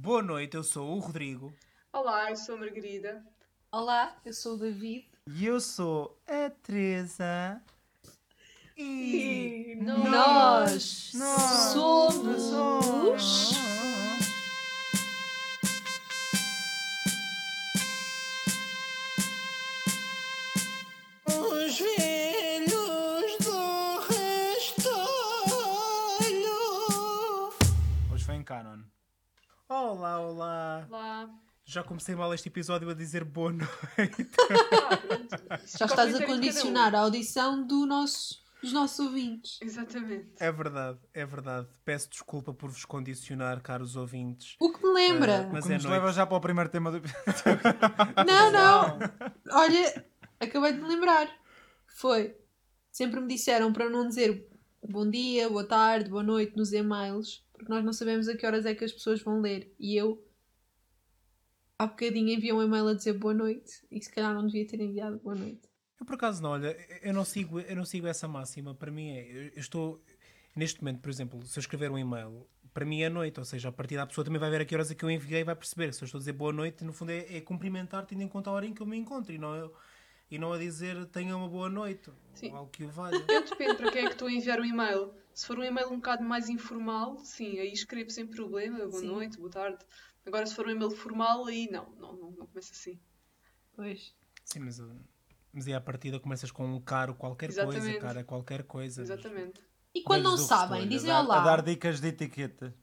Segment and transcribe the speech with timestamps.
[0.00, 1.52] Boa noite, eu sou o Rodrigo.
[1.92, 3.20] Olá, eu sou a Margarida.
[3.72, 5.10] Olá, eu sou o David.
[5.26, 7.60] E eu sou a Teresa.
[8.76, 12.52] E nós nós somos.
[13.12, 13.77] Os
[31.78, 34.28] Já comecei mal este episódio a dizer boa noite.
[35.78, 39.60] Já estás a condicionar a audição do nosso, dos nossos ouvintes.
[39.62, 40.28] Exatamente.
[40.40, 41.68] É verdade, é verdade.
[41.84, 44.56] Peço desculpa por vos condicionar, caros ouvintes.
[44.58, 45.42] O que me lembra.
[45.42, 45.94] Ah, mas que é nos noite.
[45.94, 46.98] leva já para o primeiro tema do
[48.26, 48.98] Não, não.
[49.52, 50.04] Olha,
[50.40, 51.30] acabei de me lembrar.
[51.86, 52.36] Foi.
[52.90, 54.48] Sempre me disseram para não dizer
[54.82, 58.66] bom dia, boa tarde, boa noite nos e-mails, porque nós não sabemos a que horas
[58.66, 59.72] é que as pessoas vão ler.
[59.78, 60.20] E eu,
[61.78, 64.80] há bocadinho, enviei um e-mail a dizer boa noite e se calhar não devia ter
[64.80, 65.68] enviado boa noite.
[65.98, 68.74] Eu por acaso não, olha, eu não sigo, eu não sigo essa máxima.
[68.74, 70.02] Para mim é, eu estou
[70.54, 73.68] neste momento, por exemplo, se eu escrever um e-mail, para mim é noite, ou seja,
[73.68, 75.44] a partir da pessoa também vai ver a que horas é que eu enviei e
[75.44, 75.92] vai perceber.
[75.92, 78.50] Se eu estou a dizer boa noite, no fundo é, é cumprimentar tendo em conta
[78.50, 79.72] a hora em que eu me encontro e não, eu-
[80.30, 82.50] e não a dizer tenha uma boa noite, Sim.
[82.50, 83.24] ou algo que o valha.
[83.28, 85.12] Eu depende para quem é que estou a enviar um e-mail.
[85.34, 88.78] Se for um e-mail um bocado mais informal, sim, aí escrevo sem problema.
[88.86, 89.06] Boa Sim.
[89.06, 89.78] noite, boa tarde.
[90.28, 93.00] Agora, se for um e-mail formal, aí não, não, não, não começa assim.
[93.74, 94.14] Pois.
[94.44, 94.94] Sim, mas, uh,
[95.52, 97.98] mas aí à partida começas com um caro qualquer coisa, Exatamente.
[98.00, 99.02] cara qualquer coisa.
[99.02, 99.60] Exatamente.
[99.94, 101.40] E quando não Velhos do sabem, dizem a, dar, olá.
[101.40, 102.74] a dar dicas de etiqueta.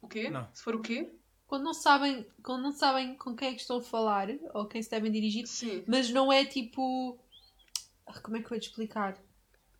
[0.00, 0.28] O quê?
[0.28, 0.48] Não.
[0.52, 1.14] Se for o quê?
[1.46, 4.82] Quando não sabem, quando não sabem com quem é que estão a falar ou quem
[4.82, 5.84] se devem dirigir, Sim.
[5.86, 7.18] mas não é tipo.
[8.06, 9.16] Ah, Como é que eu vou te explicar?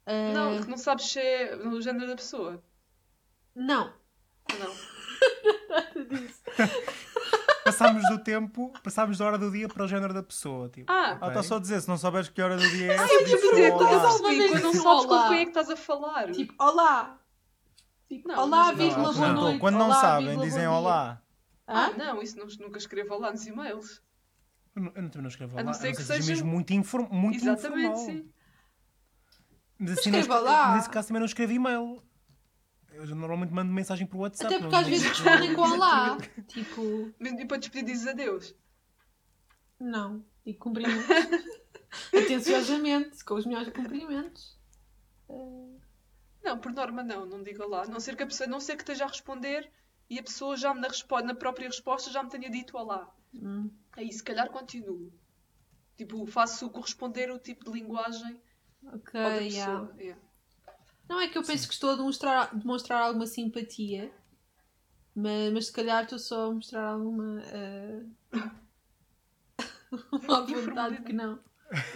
[0.06, 2.62] Ah, Não, não sabes se é o género da pessoa.
[3.55, 3.92] não.
[4.53, 4.59] Ou
[6.12, 6.68] não?
[7.64, 10.69] Passámos do tempo, passámos da hora do dia para o género da pessoa.
[10.69, 11.28] Tipo, Ah, Ah, ok?
[11.28, 13.20] está só a dizer, se não souberes que hora do dia é, Ah, essa, eu
[13.20, 14.62] ia dizer, só quando olá.
[14.62, 15.28] não sabes com olá.
[15.28, 16.31] quem é que estás a falar.
[16.32, 17.19] Tipo, olá.
[18.09, 19.60] Tipo, Não, olá, vírgula, boa não, noite.
[19.60, 21.22] Quando não olá, sabem, dizem olá.
[21.66, 21.91] Ah, Hã?
[21.97, 24.03] não, isso não, nunca escrevo olá nos e-mails.
[24.75, 26.72] Eu, também não escrevo A lá, não a não que ser que seja mesmo muito,
[26.72, 28.06] inform, muito Exatamente, informal.
[28.06, 28.28] sim.
[29.78, 30.75] Mas assim, escreva escre- lá.
[30.75, 32.03] Nesse caso também não escrevo e-mail.
[33.10, 34.54] Eu normalmente mando mensagem por WhatsApp.
[34.54, 36.16] Até porque às vezes respondem com olá.
[36.46, 38.54] Tipo, Mesmo E para despedir dizes adeus.
[39.78, 40.24] não.
[40.44, 41.06] E cumprimentos.
[42.12, 44.58] Atenciosamente, com os melhores cumprimentos.
[46.42, 47.82] Não, por norma não, não digo olá.
[47.82, 49.70] A não ser que a pessoa, não ser que esteja a responder
[50.10, 50.88] e a pessoa já me na,
[51.22, 53.08] na própria resposta já me tenha dito olá.
[53.34, 53.70] Hum.
[53.92, 55.12] Aí se calhar continuo.
[55.96, 58.40] Tipo, faço corresponder o tipo de linguagem
[58.86, 59.88] Ok, yeah.
[59.98, 60.20] Yeah.
[61.08, 64.10] Não é que eu penso que estou a demonstrar, demonstrar alguma simpatia,
[65.14, 67.42] mas, mas se calhar estou só a mostrar alguma.
[68.32, 68.50] ah,
[70.12, 71.38] uma vontade que não.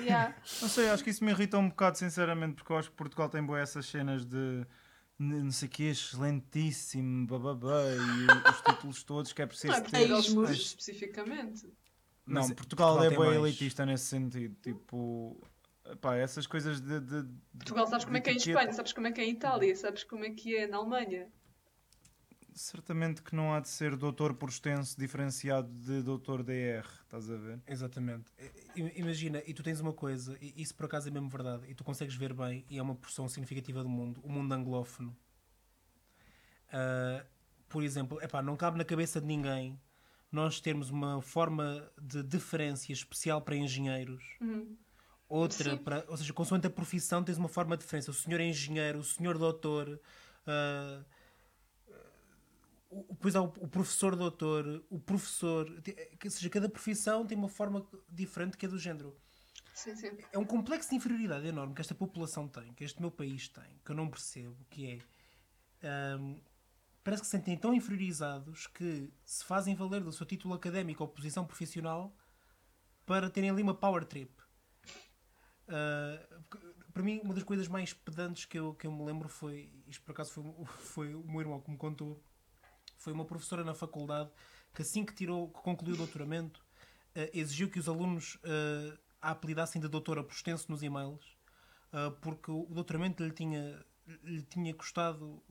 [0.01, 0.35] Yeah.
[0.63, 3.29] Não sei, acho que isso me irrita um bocado, sinceramente, porque eu acho que Portugal
[3.29, 4.67] tem boas essas cenas de
[5.19, 10.11] não sei o que, excelentíssimo, bababá, e os títulos todos que é preciso é ter.
[10.11, 10.51] Ismos.
[10.51, 11.67] espe- especificamente.
[12.27, 13.41] Não, Portugal, Portugal é tem bem mais.
[13.41, 14.57] elitista nesse sentido.
[14.63, 15.41] Tipo,
[16.01, 17.01] pá, essas coisas de.
[17.01, 18.37] de- de- Portugal sabes como é que é em.
[18.37, 21.29] Espanha, sabes como é que é em Itália, sabes como é que é na Alemanha.
[22.55, 27.37] Certamente que não há de ser doutor por extenso diferenciado de doutor DR, estás a
[27.37, 27.61] ver?
[27.67, 28.33] Exatamente.
[28.95, 31.85] Imagina, e tu tens uma coisa, e isso por acaso é mesmo verdade, e tu
[31.85, 35.15] consegues ver bem, e é uma porção significativa do mundo, o mundo anglófono.
[36.73, 37.27] Ah,
[37.69, 39.79] por exemplo, epá, não cabe na cabeça de ninguém
[40.33, 44.77] nós termos uma forma de deferência especial para engenheiros, Uhum.
[45.29, 46.05] Outra para.
[46.09, 48.11] Ou seja, consoante a profissão, tens uma forma de diferença.
[48.11, 50.01] O senhor é engenheiro, o senhor doutor.
[50.47, 51.05] ah,
[52.91, 57.37] o- depois há o, o professor doutor, o professor, te- ou seja, cada profissão tem
[57.37, 59.17] uma forma diferente que é do género.
[59.75, 60.11] Sim, sim.
[60.33, 63.79] É um complexo de inferioridade enorme que esta população tem, que este meu país tem,
[63.85, 64.99] que eu não percebo, que é
[66.15, 66.37] ahm,
[67.05, 71.09] parece que se sentem tão inferiorizados que se fazem valer do seu título académico ou
[71.09, 72.17] posição profissional
[73.07, 74.33] para terem ali uma power trip.
[75.69, 76.19] Ah,
[76.93, 80.03] para mim, uma das coisas mais pedantes que eu, que eu me lembro foi, isto
[80.03, 80.45] por acaso foi,
[80.79, 82.23] foi o meu irmão que me contou,
[82.97, 84.31] foi uma professora na faculdade
[84.75, 86.65] que assim que tirou, que concluiu o doutoramento,
[87.15, 91.37] eh, exigiu que os alunos eh, a apelidassem de doutora por extenso nos e-mails,
[92.21, 93.83] porque o doutoramento lhe tinha,
[94.23, 95.43] lhe tinha custado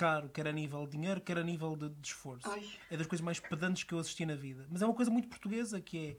[0.00, 2.50] caro, quer a nível de dinheiro, quer a nível de, de esforço.
[2.50, 2.66] Ai.
[2.90, 4.66] É das coisas mais pedantes que eu assisti na vida.
[4.70, 6.16] Mas é uma coisa muito portuguesa que é.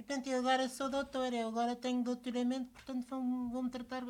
[0.00, 4.02] E portanto, eu agora sou doutora, eu agora tenho doutoramento, portanto vão- vão-me tratar.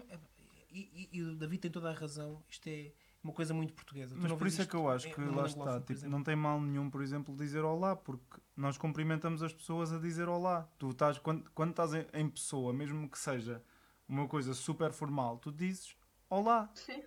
[0.70, 2.40] E, e- e o David tem toda a razão.
[2.48, 2.92] Isto é,
[3.24, 4.14] uma coisa muito portuguesa.
[4.14, 5.80] Tu Mas não por isso é que eu acho em- que no lá está.
[5.80, 9.98] Tipo, não tem mal nenhum, por exemplo, dizer olá, porque nós cumprimentamos as pessoas a
[9.98, 10.62] dizer olá.
[10.78, 13.60] Tu estás, quando, quando estás em, em pessoa, mesmo que seja
[14.08, 15.96] uma coisa super formal, tu dizes
[16.28, 16.70] olá.
[16.72, 17.02] Sim.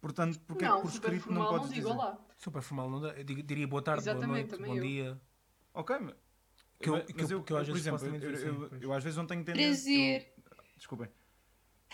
[0.00, 1.94] Portanto, porque é não, que por escrito não não, podes digo dizer?
[1.94, 2.18] olá.
[2.38, 3.08] Super formal, não dá.
[3.08, 4.82] Eu diria boa tarde, Exatamente, boa noite, bom eu.
[4.82, 5.20] dia.
[5.74, 6.14] Ok, mas.
[6.78, 8.34] Que eu- mas que eu- que eu às por vezes exemplo, eu,
[8.64, 10.20] assim, eu- às vezes não tenho tendência.
[10.44, 10.68] Prazer.
[10.76, 11.08] Desculpem.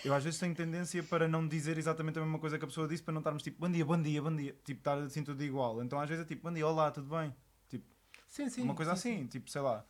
[0.05, 2.88] Eu às vezes tenho tendência para não dizer exatamente a mesma coisa que a pessoa
[2.88, 4.56] disse, para não estarmos tipo bom dia, bom dia, bom dia.
[4.64, 5.82] Tipo, estar assim tudo igual.
[5.82, 7.32] Então às vezes é tipo bom dia, olá, tudo bem?
[7.69, 7.84] Tipo,
[8.26, 8.62] Sim, sim.
[8.62, 9.84] uma coisa sim, assim, tipo, sei lá.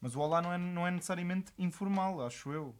[0.00, 2.74] Mas o olá não é, não é necessariamente informal, acho eu.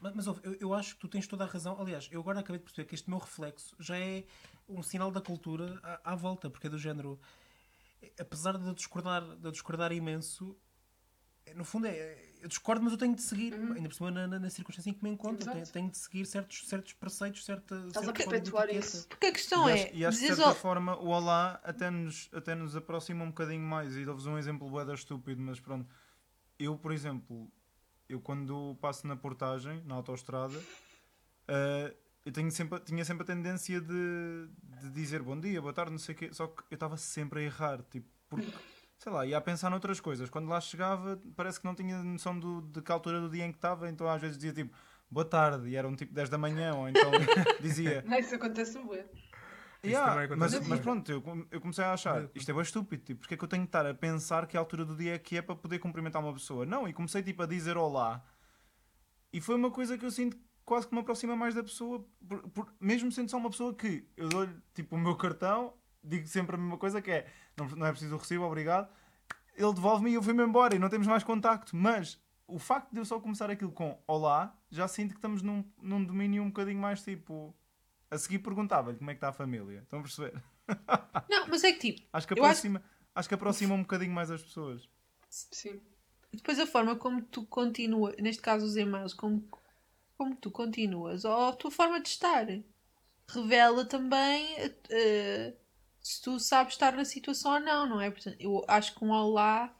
[0.00, 1.80] Mas, mas ouve, eu, eu acho que tu tens toda a razão.
[1.80, 4.24] Aliás, eu agora acabei de perceber que este meu reflexo já é
[4.68, 7.18] um sinal da cultura à, à volta, porque é do género.
[8.20, 10.56] Apesar de eu discordar, de eu discordar imenso,
[11.54, 12.24] no fundo é.
[12.42, 14.94] Eu discordo, mas eu tenho de seguir, ainda por cima na, na, na circunstância em
[14.94, 17.74] que me encontro, tenho, tenho de seguir certos, certos preceitos, certa.
[17.88, 19.08] Estás a perpetuar isso.
[19.08, 19.74] Porque a questão e é.
[19.74, 23.24] acho, e acho que de certa ol- forma o olá até nos, até nos aproxima
[23.24, 23.96] um bocadinho mais.
[23.96, 25.88] E dou-vos um exemplo bué da estúpido, mas pronto.
[26.58, 27.50] Eu, por exemplo,
[28.08, 30.62] eu quando passo na portagem, na autoestrada,
[31.48, 34.48] eh, eu tenho sempre, tinha sempre a tendência de,
[34.82, 36.28] de dizer bom dia, boa tarde, não sei o quê.
[36.32, 38.46] Só que eu estava sempre a errar, tipo, porque,
[38.98, 40.30] sei lá, ia a pensar noutras coisas.
[40.30, 43.52] Quando lá chegava, parece que não tinha noção do, de que altura do dia em
[43.52, 44.74] que estava, então às vezes dizia tipo
[45.10, 47.10] boa tarde, e eram tipo 10 da manhã, ou então
[47.60, 49.08] dizia Não, isso acontece muito.
[49.82, 53.04] Isso Yeah, acontece mas, mas pronto, eu, eu comecei a achar isto é bem estúpido,
[53.04, 55.14] tipo, porque é que eu tenho que estar a pensar que a altura do dia
[55.14, 56.66] é que é para poder cumprimentar uma pessoa?
[56.66, 58.24] Não, e comecei tipo a dizer olá
[59.32, 62.04] e foi uma coisa que eu sinto que quase que me aproxima mais da pessoa,
[62.28, 66.26] por- por- mesmo sendo só uma pessoa que eu dou-lhe tipo o meu cartão, digo
[66.26, 67.26] sempre a mesma coisa que é
[67.56, 68.88] não, não é preciso o recibo, obrigado.
[69.54, 72.98] Ele devolve-me e eu fui-me embora e não temos mais contacto, mas o facto de
[72.98, 76.78] eu só começar aquilo com olá, já sinto que estamos num, num domínio um bocadinho
[76.80, 77.54] mais tipo.
[78.10, 79.80] A seguir perguntava-lhe como é que está a família.
[79.80, 80.40] Estão a perceber?
[81.28, 82.06] Não, mas é que tipo.
[82.12, 82.82] Acho que Eu acho- aproxima,
[83.14, 83.28] acho...
[83.28, 84.88] que aproxima um bocadinho mais as pessoas.
[85.28, 85.80] Sim.
[86.32, 89.48] E depois a forma como tu continuas, neste caso os e-mails, como,
[90.16, 92.46] como tu continuas, ou a tua forma de estar,
[93.28, 94.54] revela também
[94.90, 95.54] eh,
[96.06, 98.08] se tu sabes estar na situação ou não, não é?
[98.10, 99.74] Portanto, eu acho que um olá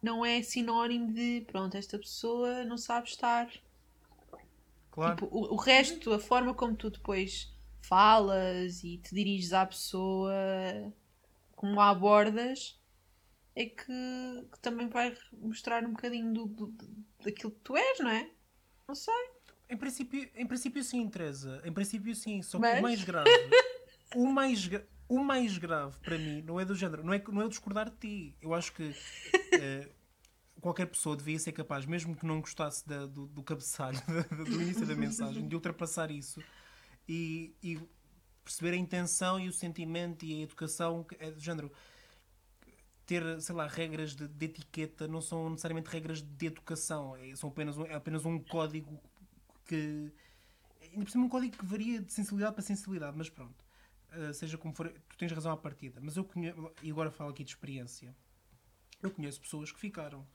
[0.00, 3.50] não é sinónimo de pronto, esta pessoa não sabe estar.
[4.92, 5.16] Claro.
[5.16, 10.32] Tipo, o, o resto, a forma como tu depois falas e te diriges à pessoa,
[11.56, 12.80] como a abordas,
[13.56, 13.84] é que,
[14.52, 16.74] que também vai mostrar um bocadinho do, do-
[17.24, 18.30] daquilo que tu és, não é?
[18.86, 19.14] Não sei.
[19.68, 21.60] Em princípio, em princípio sim, Teresa.
[21.64, 22.40] Em princípio sim.
[22.40, 23.30] Só que Mas- o mais grave.
[24.14, 27.04] o, mais, gra- o mais grave para mim não é do género.
[27.04, 28.36] Não é, não é discordar de ti.
[28.40, 28.94] Eu acho que
[29.52, 29.88] eh,
[30.60, 34.00] qualquer pessoa devia ser capaz, mesmo que não gostasse da- do, do cabeçalho,
[34.30, 36.42] do início da mensagem, de ultrapassar isso
[37.08, 37.80] e, e
[38.44, 41.70] perceber a intenção e o sentimento e a educação que é do género
[43.06, 47.50] ter, sei lá, regras de, de etiqueta não são necessariamente regras de educação, é, são
[47.50, 49.00] apenas um, é apenas um código
[49.66, 50.12] que.
[50.80, 53.54] Ainda por cima, um código que varia de sensibilidade para sensibilidade, mas pronto.
[54.14, 56.00] Uh, seja como for, tu tens razão à partida.
[56.02, 58.14] Mas eu conheço, e agora falo aqui de experiência,
[59.02, 60.26] eu conheço pessoas que ficaram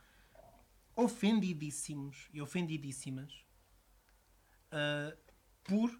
[0.95, 3.45] ofendidíssimos e ofendidíssimas
[4.71, 5.15] uh,
[5.63, 5.91] por,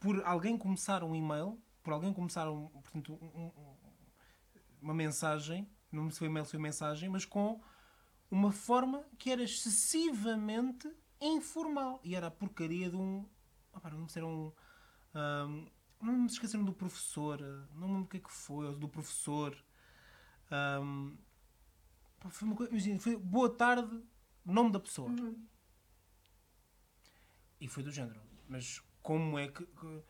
[0.00, 3.76] por alguém começar um e-mail, por alguém começar um, portanto, um- um-
[4.80, 7.60] uma mensagem, não se foi e-mail, se foi mensagem, mas com
[8.30, 10.90] uma forma que era excessivamente
[11.20, 12.00] informal.
[12.04, 13.26] E era a porcaria de um.
[13.72, 14.52] opá, não me se era um.
[15.14, 15.66] ahm,
[16.00, 17.40] não me esqueceram do professor,
[17.74, 19.56] não me lembro o que é que foi, ou do professor.
[20.48, 22.70] Pá, foi uma coisa.
[22.72, 24.02] imagina, Foi boa tarde,
[24.44, 25.10] nome da pessoa.
[27.60, 28.20] E foi do género.
[28.48, 29.64] Mas como é que.
[29.66, 30.02] que-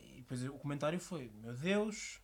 [0.00, 2.20] E depois o comentário foi: Meu Deus,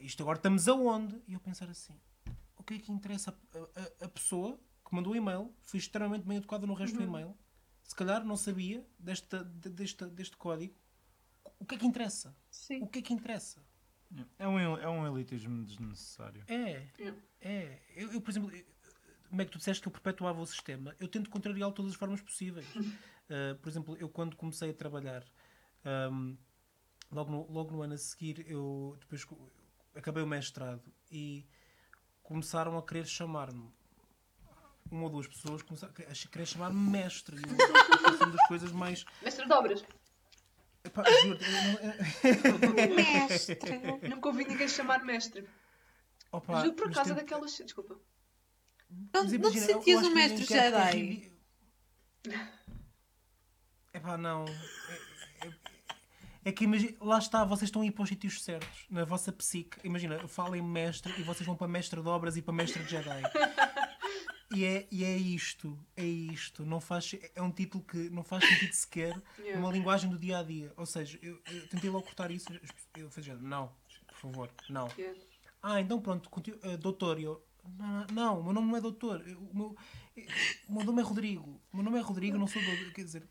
[0.00, 1.22] isto agora estamos aonde?
[1.26, 1.98] E eu pensar assim:
[2.56, 5.54] O que é que interessa a, a- a pessoa que mandou o e-mail?
[5.62, 7.36] Foi extremamente bem educada no resto do e-mail.
[7.82, 10.74] Se calhar não sabia desta, de- deste, deste código.
[11.60, 12.34] O que é que interessa?
[12.50, 12.82] Sim.
[12.82, 13.62] O que é que interessa?
[14.38, 16.42] É um, é um elitismo desnecessário.
[16.48, 17.20] É, Yeah.
[17.40, 17.80] é.
[17.94, 18.64] Eu, eu, por exemplo, eu-
[19.28, 20.96] como é que tu disseste que eu perpetuava o sistema?
[20.98, 22.66] Eu tento contrariá-lo de todas as formas possíveis.
[22.74, 25.24] Uh, por exemplo, eu quando comecei a trabalhar,
[26.10, 26.36] um,
[27.12, 29.24] logo, no, logo no ano a seguir, eu depois
[29.94, 31.46] acabei o mestrado e
[32.24, 33.70] começaram a querer chamar-me.
[34.90, 37.36] Uma ou duas pessoas começaram a querer chamar-me mestre.
[37.36, 39.04] E eu- Foi uma das coisas mais.
[39.22, 39.84] Mestre de obras.
[40.84, 41.38] Epá, juro,
[42.24, 43.58] eu não- Mestre.
[44.08, 45.46] Nunca ouvi ninguém chamar mestre.
[46.32, 47.52] Opa, Juro por causa tento- daquelas.
[47.58, 47.98] Desculpa.
[49.12, 50.96] Não, não te sentias um mestre Jedi?
[50.96, 51.32] ridi-
[53.92, 54.44] Epá, não.
[54.46, 55.52] É- é-
[56.46, 59.30] É que imagina, lá está, vocês estão a ir para os sítios certos, na vossa
[59.30, 59.78] psique.
[59.84, 63.22] Imagina, falem mestre e vocês vão para mestre de obras e para mestre de Jedi.
[64.52, 66.64] E é, e é isto, é isto.
[66.64, 69.60] Não faz, é um título que não faz sentido sequer Yeah.
[69.60, 70.72] numa linguagem do dia a dia.
[70.76, 72.46] Ou seja, eu, eu tentei logo cortar isso.
[72.96, 73.70] Eu fiz, género, não,
[74.08, 74.88] por favor, não.
[74.98, 75.18] Yeah.
[75.62, 77.20] Ah, então pronto, conti- eh, doutor.
[77.20, 77.40] Eu,
[77.78, 79.20] não, não, o meu nome não é doutor.
[79.52, 79.76] O meu,
[80.68, 81.60] o meu nome é Rodrigo.
[81.72, 82.92] O meu nome é Rodrigo, não sou doutor.
[82.92, 83.22] Quer dizer,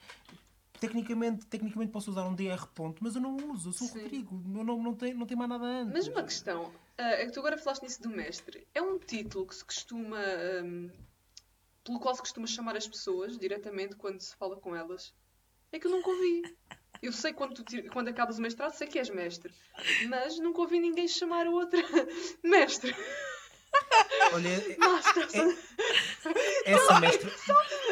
[0.80, 3.70] tecnicamente, tecnicamente posso usar um DR ponto, mas eu não uso.
[3.70, 4.04] Eu sou Sim.
[4.04, 4.36] Rodrigo.
[4.36, 5.94] O meu nome não tem, não tem mais nada antes.
[5.94, 8.66] Mas uma questão, ah, é que tu agora falaste nisso do mestre.
[8.74, 10.18] É um título que se costuma.
[10.18, 10.90] ahm,
[11.84, 15.14] pelo qual se costuma chamar as pessoas diretamente quando se fala com elas.
[15.72, 16.42] É que eu nunca ouvi.
[17.02, 19.54] Eu sei quando, tu, quando acabas o mestrado, sei que és mestre.
[20.10, 21.80] Mas nunca ouvi ninguém chamar a outra
[22.44, 22.94] mestre.
[24.34, 25.28] Olha, é- Master.
[26.66, 27.32] essa mestre.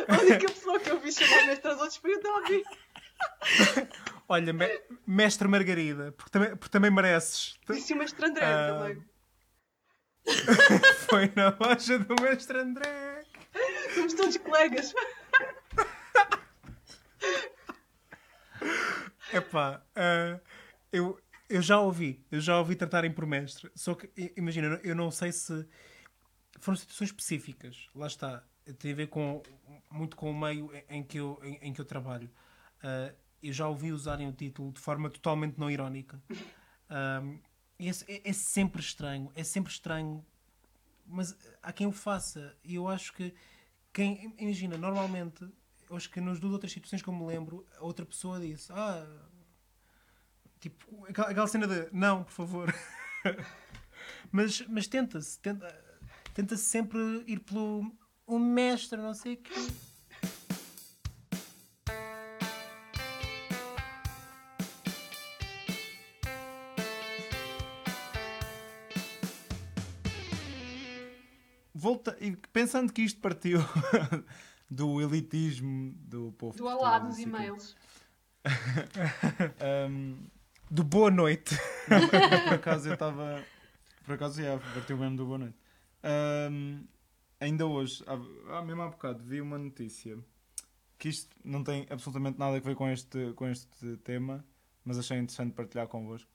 [0.08, 2.64] A única pessoa que eu vi chamar mestre aos outros foi o Dobby.
[4.28, 7.56] Olha, me- mestre Margarida, porque também, porque também mereces.
[7.70, 8.68] Disse o mestre André Ah.
[8.80, 9.06] também.
[11.10, 13.07] Foi na loja do mestre André.
[13.98, 14.94] Somos todos colegas.
[19.34, 20.40] Epá, ah,
[20.92, 23.72] eu, eu já ouvi, eu já ouvi tratarem por mestre.
[23.76, 25.68] Só que, imagina, eu não- sei se
[26.60, 27.88] foram situações específicas.
[27.96, 28.44] Lá está.
[28.80, 29.42] Tem a ver com,
[29.90, 32.30] muito com o meio em- que eu, em, em que eu trabalho.
[32.84, 36.22] Ah, eu já ouvi usarem o título de forma totalmente não irónica.
[37.80, 40.24] E é, é- é sempre estranho, é sempre estranho.
[41.06, 42.56] Mas há quem o faça.
[42.64, 43.34] E eu acho que
[43.94, 45.48] quem, imagina, normalmente,
[45.92, 49.06] acho que nas duas outras situações que eu me lembro, a outra pessoa disse: Ah,
[50.60, 52.76] tipo, aquela, cena de não, por favor.
[54.32, 55.68] mas mas tenta-se, tenta,
[56.34, 57.92] tenta-se sempre ir pelo
[58.28, 59.54] um mestre, não sei o quê.
[71.88, 73.62] Volta, e pensando que isto partiu
[74.70, 77.78] do elitismo do povo Do Alá dos e-mails.
[79.64, 80.28] Ahm,
[80.70, 81.56] Do boa noite.
[82.44, 83.42] por acaso eu estava.
[84.04, 85.56] Por acaso, já, partiu mesmo do boa noite.
[86.04, 86.84] Ahm,
[87.40, 90.20] ainda hoje, há, há mesmo há bocado, vi uma notícia
[90.98, 94.46] que isto não tem absolutamente nada a ver com este, com este tema,
[94.84, 96.30] mas achei interessante partilhar convosco.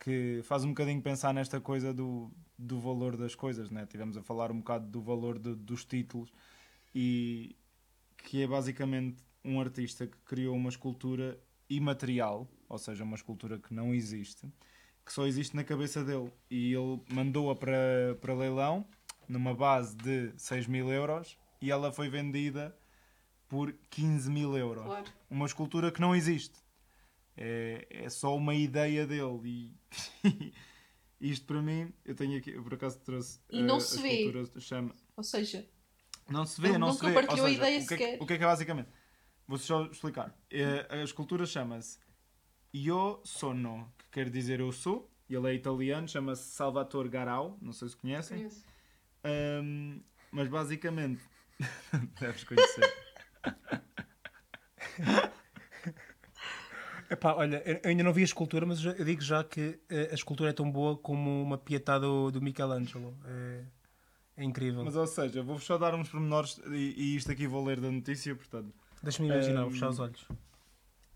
[0.00, 2.28] Que faz um bocadinho pensar nesta coisa do,
[2.60, 3.86] do valor das coisas, né?
[3.86, 6.32] Tivemos a falar um bocado do valor de- dos títulos
[6.94, 7.56] e
[8.18, 13.72] que é basicamente um artista que criou uma escultura imaterial, ou seja, uma escultura que
[13.72, 14.46] não existe,
[15.04, 16.30] que só existe na cabeça dele.
[16.50, 18.86] E ele mandou-a para, para leilão
[19.28, 22.76] numa base de 6 mil euros e ela foi vendida
[23.48, 24.84] por 15 mil euros.
[24.84, 25.10] Claro.
[25.30, 26.58] Uma escultura que não existe.
[27.36, 29.40] É, é só uma ideia dele.
[29.44, 29.74] E
[31.20, 33.40] isto para mim, eu tenho aqui, eu por acaso trouxe.
[33.50, 34.60] E não eh, se a vê.
[34.60, 35.68] chama, Ou seja,
[36.28, 37.18] não se vê, não nunca se vê.
[37.18, 38.18] Ou a seja, ideia o que, é sequer.
[38.18, 38.88] que, o que é que é basicamente?
[39.46, 40.34] Vou só explicar.
[40.50, 41.98] É, A escultura chama-se
[42.72, 45.10] Io Sono, que quer dizer eu sou.
[45.28, 48.38] Ele é italiano, chama-se Salvatore Garau, não sei se conhecem.
[48.38, 48.64] Conheço.
[49.22, 50.00] Ahm,
[50.32, 51.22] mas basicamente,
[52.20, 52.92] deves conhecer.
[57.10, 60.14] Epá, olha, eu ainda não vi a escultura, mas eu digo já que eh, a
[60.14, 63.18] escultura é tão boa como uma pietà do, do Michelangelo.
[63.26, 63.64] É,
[64.36, 64.84] é incrível.
[64.84, 67.90] Mas ou seja, vou-vos só dar uns pormenores e, e isto aqui vou ler da
[67.90, 68.72] notícia, portanto.
[69.02, 70.24] Deixa-me imaginar, vou fechar os olhos.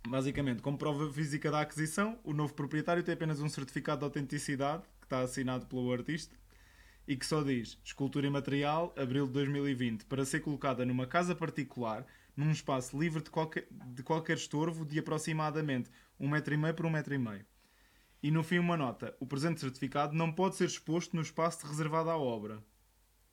[0.06, 4.82] Basicamente, como prova física da aquisição, o novo proprietário tem apenas um certificado de autenticidade,
[4.98, 6.34] que está assinado pelo artista,
[7.06, 12.04] e que só diz escultura imaterial, abril de 2020, para ser colocada numa casa particular,
[12.36, 17.44] num espaço livre de qualquer, de qualquer estorvo de aproximadamente 1,5m por 1,5m.
[18.22, 22.10] E no fim uma nota, o presente certificado não pode ser exposto no espaço reservado
[22.10, 22.62] à obra.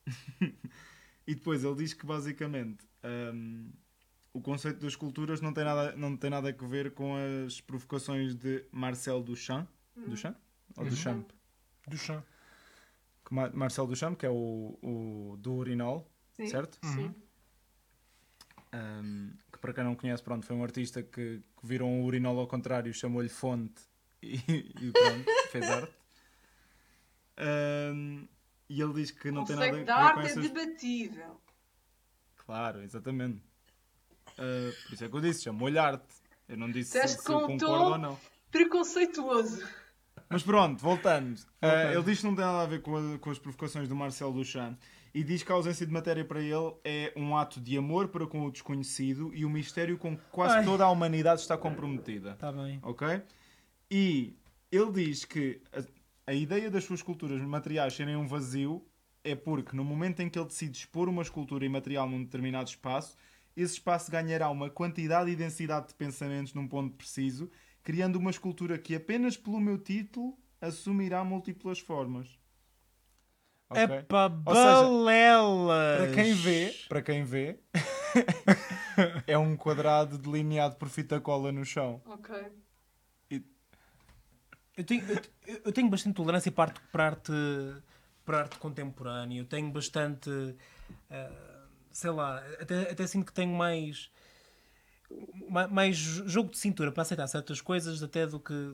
[1.26, 2.86] e depois ele diz que basicamente
[3.34, 3.72] hum,
[4.34, 8.36] o conceito das esculturas não tem, nada, não tem nada a ver com as provocações
[8.36, 9.68] de Marcel Duchamp.
[9.96, 10.36] Duchamp?
[10.78, 11.30] Ou Duchamp?
[11.88, 12.26] Duchamp.
[13.26, 16.48] Que Ma- Marcel Duchamp, que é o, o do urinol, Sim.
[16.48, 16.78] certo?
[16.86, 17.14] Sim.
[18.74, 22.40] Um, que para quem não conhece, pronto, foi um artista que, que virou um urinol
[22.40, 23.82] ao contrário, chamou-lhe fonte
[24.24, 25.94] e, e pronto, fez arte.
[27.38, 28.28] Um,
[28.70, 30.26] e ele diz que O não tem nada a conceito ver da arte com é
[30.26, 30.50] essas...
[30.50, 31.42] debatível.
[32.38, 33.42] Claro, exatamente.
[34.38, 36.06] Uh, por isso é que eu disse, chamou-lhe arte.
[36.48, 38.20] Eu não disse se, se com um concordo ou não.
[38.52, 39.66] Preconceituoso.
[40.30, 41.38] Mas pronto, voltando.
[41.62, 43.96] Uh, ele diz que não tem nada a ver com, a- com as provocações do
[43.96, 44.78] Marcel Duchamp
[45.14, 48.26] e diz que a ausência de matéria para ele é um ato de amor para
[48.26, 50.66] com o desconhecido e o mistério com que quase Ai.
[50.66, 52.32] toda a humanidade está comprometida.
[52.32, 52.80] Está bem.
[52.82, 53.22] Ok?
[53.90, 54.36] E
[54.72, 58.86] ele diz que a, a ideia das suas esculturas materiais serem um vazio
[59.24, 63.18] é porque no momento em que ele decide expor uma escultura imaterial num determinado espaço,
[63.56, 67.50] esse espaço ganhará uma quantidade e densidade de pensamentos num ponto preciso,
[67.84, 72.40] criando uma escultura que apenas pelo meu título assumirá múltiplas formas.
[73.74, 75.98] Seja, balelas!
[75.98, 77.60] Para quem vê, para quem vê,
[79.28, 82.02] é um quadrado delineado por fita cola no chão.
[82.06, 82.36] Ok.
[84.78, 85.04] Eu tenho,
[85.46, 87.32] eu, eu tenho bastante tolerância para arte, para arte,
[88.26, 89.40] para arte contemporânea.
[89.40, 90.30] Eu tenho bastante.
[91.10, 94.10] ah, sei lá, até, até sinto que tenho mais.
[95.50, 98.74] ma- mais jogo de cintura para aceitar certas coisas até do que,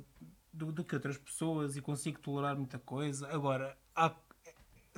[0.53, 3.27] do, do que outras pessoas e consigo tolerar muita coisa.
[3.29, 4.09] Agora, há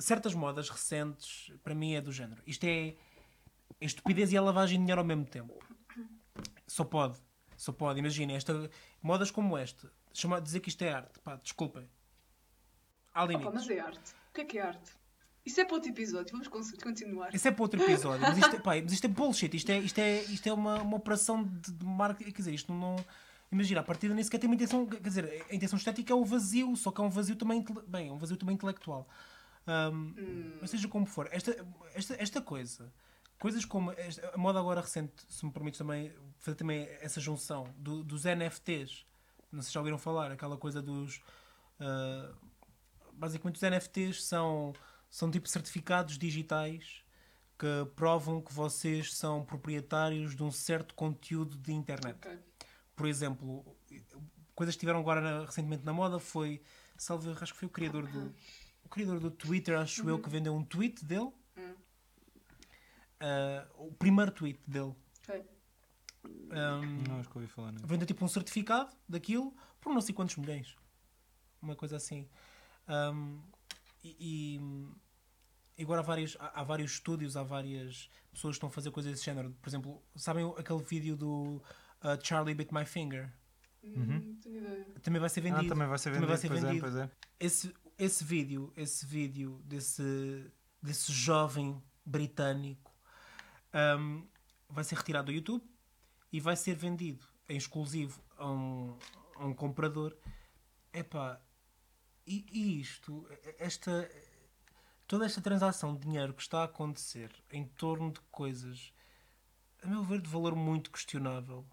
[0.00, 2.42] certas modas recentes, para mim é do género.
[2.46, 2.96] Isto é, é
[3.80, 5.58] estupidez e é lavagem de dinheiro ao mesmo tempo.
[6.66, 7.18] Só pode.
[7.56, 7.98] Só pode.
[7.98, 8.70] Imagina, esta,
[9.02, 9.92] modas como esta.
[10.12, 11.18] Chamar, dizer que isto é arte.
[11.20, 11.88] Pá, desculpem.
[13.12, 13.54] Há Opa, limites.
[13.54, 14.12] mas é arte.
[14.30, 14.92] O que é que é arte?
[15.44, 16.32] Isso é para outro episódio.
[16.32, 17.34] Vamos con- continuar.
[17.34, 18.20] Isso é para outro episódio.
[18.20, 19.54] Mas isto, é- pá, mas isto é bullshit.
[19.56, 22.30] Isto é, isto é, isto é uma, uma operação de, de marketing.
[22.30, 22.96] Quer dizer, isto não.
[23.50, 24.86] Imagina, a partir nem sequer tem uma intenção.
[24.86, 27.64] Quer dizer, a intenção estética é o vazio, só que é um vazio também.
[27.86, 29.08] Bem, é um vazio também intelectual.
[29.66, 30.14] Ahm,
[30.60, 31.54] Mas seja como for, esta,
[31.94, 32.92] esta, esta coisa,
[33.38, 37.72] coisas como esta- a moda agora recente, se me permites também fazer também essa junção
[37.76, 39.04] do- dos NFTs,
[39.52, 41.20] não sei se já ouviram falar, aquela coisa dos.
[41.78, 42.32] ah,
[43.12, 44.72] basicamente, os NFTs são,
[45.10, 47.02] são tipo certificados digitais
[47.58, 52.38] que provam que vocês são proprietários de um certo conteúdo de internet Ok.
[52.96, 53.76] por exemplo,
[54.54, 56.62] coisas que estiveram agora na- recentemente na moda foi,
[56.96, 58.34] salve, acho que foi o criador do
[58.84, 61.30] o criador do Twitter, acho eu, que vendeu um tweet dele.
[61.56, 61.74] Hum.
[63.20, 64.94] Ah, o primeiro tweet dele.
[65.28, 65.44] Ok.
[66.52, 67.86] Ahm, Não acho que ouvi falar nisso.
[67.86, 70.76] vendeu tipo um certificado daquilo por não sei quantos milhões.
[71.62, 72.28] Uma coisa assim.
[72.86, 73.38] Ahm,
[74.02, 74.58] e,
[75.78, 78.90] e agora há vários, há, há vários estúdios, há várias pessoas que estão a fazer
[78.90, 79.50] coisas desse género.
[79.60, 81.62] Por exemplo, sabem aquele vídeo do
[82.02, 83.32] ah, Charlie Bit My Finger?
[83.82, 84.86] Hum, Não ideia.
[85.02, 85.66] Também vai ser vendido.
[85.66, 86.28] Ah, também vai ser Também vendido.
[86.28, 86.86] vai ser pois, vendido.
[86.86, 87.10] É, pois é.
[87.38, 90.50] esse, esse vídeo, esse vídeo desse,
[90.82, 92.90] desse jovem britânico
[93.98, 94.26] hum,
[94.70, 95.62] vai ser retirado do YouTube
[96.32, 98.98] e vai ser vendido em exclusivo a um,
[99.36, 100.16] a um comprador.
[100.90, 101.38] Epá,
[102.26, 104.10] e, e isto, esta,
[105.06, 108.94] toda esta transação de dinheiro que está a acontecer em torno de coisas,
[109.82, 111.66] a meu ver, de valor muito questionável.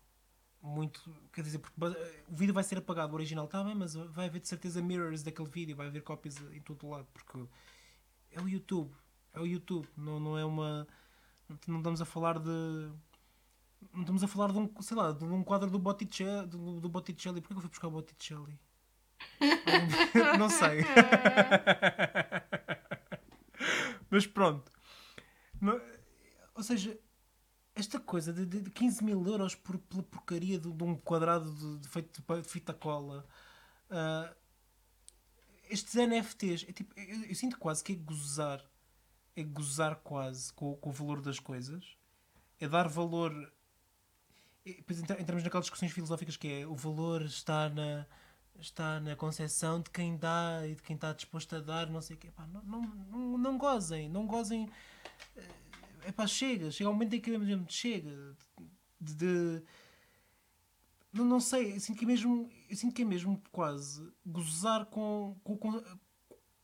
[0.68, 1.02] Muito,
[1.32, 1.80] quer dizer, porque
[2.28, 5.24] o vídeo vai ser apagado, o original está bem, mas vai haver de certeza mirrors
[5.24, 7.40] daquele vídeo, vai haver cópias em todo lado, porque
[8.32, 8.92] é o YouTube,
[9.34, 10.86] é o YouTube, não, não é uma.
[11.68, 12.92] Não estamos a falar de.
[13.94, 16.48] Não estamos a falar de um, sei lá, de um quadro do Botticelli.
[16.48, 17.40] Do, do Botticelli.
[17.40, 18.60] Porquê que eu fui buscar o Botticelli?
[20.38, 20.84] não sei.
[24.10, 24.70] Mas pronto.
[26.56, 26.98] Ou seja,
[27.78, 31.52] esta coisa de, de- de 15 mil euros por, pela porcaria de, de um quadrado
[31.54, 33.26] de, de feito de fita cola.
[33.90, 34.34] ah,
[35.70, 38.64] estes NFTs, é tipo, eu, eu sinto quase que é gozar.
[39.36, 41.98] É gozar quase com, com o valor das coisas.
[42.60, 43.32] É dar valor.
[44.66, 48.06] Depois entra- entramos naquelas discussões filosóficas que é o valor está na
[48.60, 52.16] está na concepção de quem dá e de quem está disposto a dar, não sei
[52.16, 52.32] o quê.
[52.32, 54.68] Pá, não, não, não, não gozem, não gozem.
[56.08, 58.36] É pá, chega, chega um momento em que mesmo chega
[59.00, 59.64] de, de-
[61.12, 64.86] não, não sei, eu sinto que é mesmo, eu sinto que é mesmo quase gozar
[64.86, 65.84] com, com, com,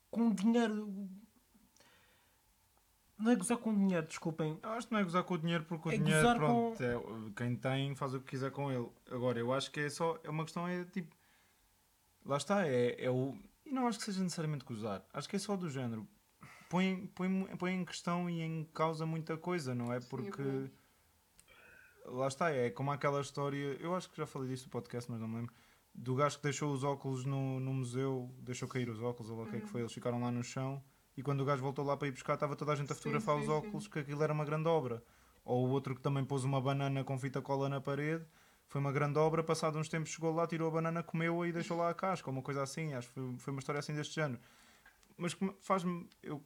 [0.10, 1.10] com dinheiro.
[3.18, 4.58] Não é gozar com dinheiro, desculpem.
[4.64, 6.94] Eu acho que não é gozar com o dinheiro porque o É dinheiro, pronto, é,
[7.36, 8.88] quem tem faz o que quiser com ele.
[9.12, 11.14] Agora, eu acho que é só, é uma questão, é tipo,
[12.26, 13.36] lá está, é, é o.
[13.66, 16.08] E não acho que seja necessariamente gozar, acho que é só do género.
[16.74, 20.00] Põe, põe, põe em questão e em causa muita coisa, não é?
[20.00, 20.42] Porque.
[20.42, 20.72] verdade.
[22.06, 25.22] lá está, é como aquela história, eu acho que já falei disto no podcast, mas
[25.22, 25.54] não me lembro.
[25.94, 29.44] Do gajo que deixou os óculos no, no museu, deixou cair os óculos, ou lá
[29.44, 30.84] o que é que foi, eles ficaram lá no chão
[31.16, 33.02] e quando o gajo voltou lá para ir buscar, estava toda a gente a Sim,
[33.02, 33.52] fotografar sim, os sim.
[33.52, 35.04] óculos, que aquilo era uma grande obra.
[35.46, 38.26] Ou o outro que também pôs uma banana com fita cola na parede,
[38.68, 41.78] foi uma grande obra, passado uns tempos chegou lá, tirou a banana, comeu-a e deixou
[41.78, 44.16] lá a casca, ou uma coisa assim, acho que foi, foi uma história assim deste
[44.16, 44.42] género.
[45.16, 46.10] Mas faz-me.
[46.24, 46.44] Eu...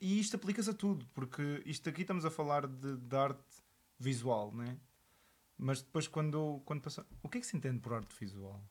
[0.00, 3.62] E isto aplica-se a tudo, porque isto aqui estamos a falar de, de arte
[3.98, 4.78] visual, né?
[5.58, 7.06] Mas depois quando, quando passa...
[7.22, 8.64] O que é que se entende por arte visual?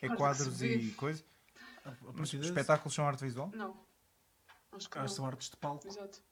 [0.00, 1.24] É quadros e coisas?
[2.14, 3.50] Mas espetáculos são arte visual?
[3.54, 3.84] Não.
[4.72, 5.30] Acho que Acho que são não.
[5.30, 5.86] artes de palco.
[5.86, 6.22] Exato.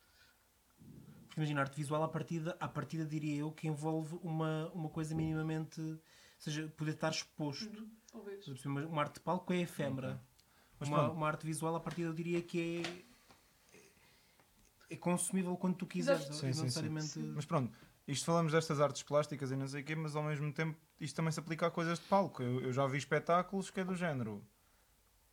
[1.27, 5.15] Porque imagina, arte visual à partida, à partida diria eu que envolve uma, uma coisa
[5.15, 6.01] minimamente
[6.39, 7.79] seja, poder estar exposto.
[7.79, 8.49] Uhum, Talvez.
[8.49, 10.21] Exemplo, Uma arte de palco é efêmera.
[10.79, 13.05] Mas Uma, uma arte visual, a partir eu diria que é,
[14.91, 16.27] é consumível quando tu quiseres.
[16.27, 16.63] E Sim, não sim, sim.
[16.63, 17.19] necessariamente.
[17.35, 17.73] Mas pronto,
[18.07, 21.17] isto falamos destas artes plásticas e não sei o quê, mas ao mesmo tempo isto
[21.17, 22.43] também se aplica a coisas de palco.
[22.43, 24.45] Eu, eu já vi espetáculos que é do género.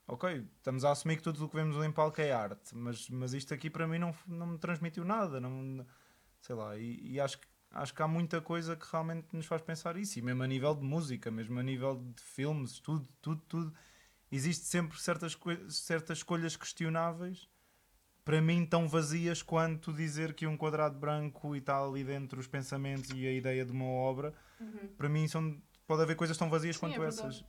[0.07, 3.33] Ok, estamos a assumir que tudo o que vemos em palco é arte, mas, mas
[3.33, 5.39] isto aqui para mim não, não me transmitiu nada.
[5.39, 5.85] Não,
[6.41, 9.61] sei lá, e, e acho, que- acho que há muita coisa que realmente nos faz
[9.63, 10.19] pensar isso.
[10.19, 13.73] E mesmo a nível de música, mesmo a nível de filmes, tudo, tudo, tudo.
[14.31, 15.37] Existe sempre certas,
[15.69, 17.49] certas escolhas questionáveis
[18.25, 22.47] para mim tão vazias quanto dizer que um quadrado branco e tal ali dentro os
[22.47, 24.87] pensamentos e a ideia de uma obra Uhum.
[24.97, 27.43] para mim são pode haver coisas tão vazias Sim, quanto é essas.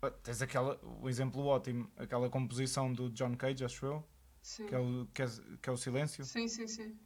[0.00, 4.08] Ah, tens aquela o exemplo ótimo aquela composição do John Cage acho eu
[4.40, 4.66] Sim.
[4.66, 5.26] que é o, que é,
[5.60, 6.98] que é o silêncio sim, sim, sim.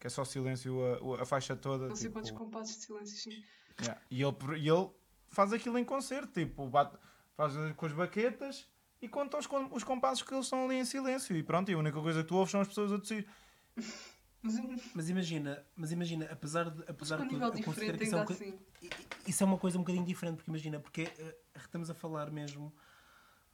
[0.00, 0.74] que é só silêncio
[1.16, 3.44] a, a faixa toda Não sei tipo, quantos compassos de silêncio, sim.
[3.80, 4.00] yeah.
[4.10, 4.90] e, ele, e ele
[5.28, 6.96] faz aquilo em concerto tipo bate,
[7.36, 8.68] faz com as baquetas
[9.00, 11.78] e conta os, os compassos que eles estão ali em silêncio e pronto, e a
[11.78, 13.26] única coisa que tu ouves são as pessoas a tossir
[14.94, 18.58] Mas imagina, mas imagina, apesar de, apesar de diferente, isso é, um assim.
[19.26, 22.72] isso é uma coisa um bocadinho diferente, porque imagina, porque eh, estamos a falar mesmo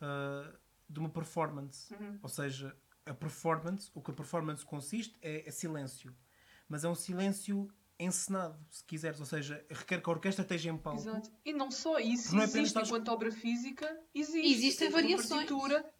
[0.00, 0.52] ah,
[0.88, 1.92] de uma performance.
[1.94, 2.18] Uhum.
[2.22, 2.76] Ou seja,
[3.06, 6.14] a performance, o que a performance consiste é, é silêncio.
[6.68, 9.20] Mas é um silêncio encenado, se quiseres.
[9.20, 11.00] Ou seja, requer que a orquestra esteja em palco.
[11.00, 11.30] Exato.
[11.44, 14.52] E não só isso, Não é existe estás- enquanto obra física, existe.
[14.52, 15.28] Existem variações.
[15.48, 15.92] partitura.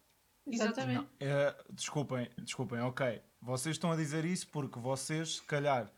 [0.47, 0.99] Exatamente.
[0.99, 3.21] Não, é, desculpem, desculpem, ok.
[3.41, 5.91] Vocês estão a dizer isso porque vocês, se calhar,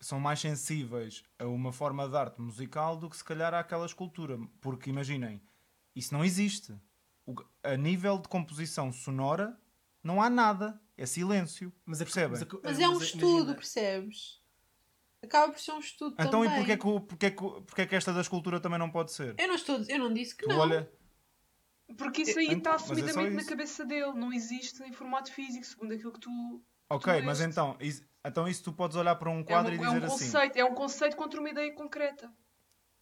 [0.00, 4.38] são mais sensíveis a uma forma de arte musical do que se calhar àquela escultura.
[4.62, 5.42] Porque imaginem,
[5.94, 6.74] isso não existe.
[7.26, 9.58] O- a nível de composição sonora,
[10.02, 10.80] não há nada.
[10.96, 11.72] É silêncio.
[11.84, 12.30] Mas, a, Percebem?
[12.30, 14.39] mas, a- Mas é um mas estudo, imagina, percebes?
[15.22, 16.50] Acaba por ser um estudo Então, também.
[16.52, 19.34] e porquê que, porquê, que, porquê que esta da escultura também não pode ser?
[19.38, 20.58] Eu não estou, eu não disse que Tu não.
[20.58, 20.90] olha,
[21.98, 23.50] Porque isso aí Ent- está mas é assumidamente na isso.
[23.50, 24.12] cabeça dele.
[24.14, 26.62] Não existe em formato físico, segundo aquilo que tu.
[26.88, 29.82] ok, tu mas então, is- então isso tu podes olhar para um É, quadro uma-
[29.82, 30.24] e é um dizer assim.
[30.26, 32.32] conceito, é um conceito contra uma ideia concreta.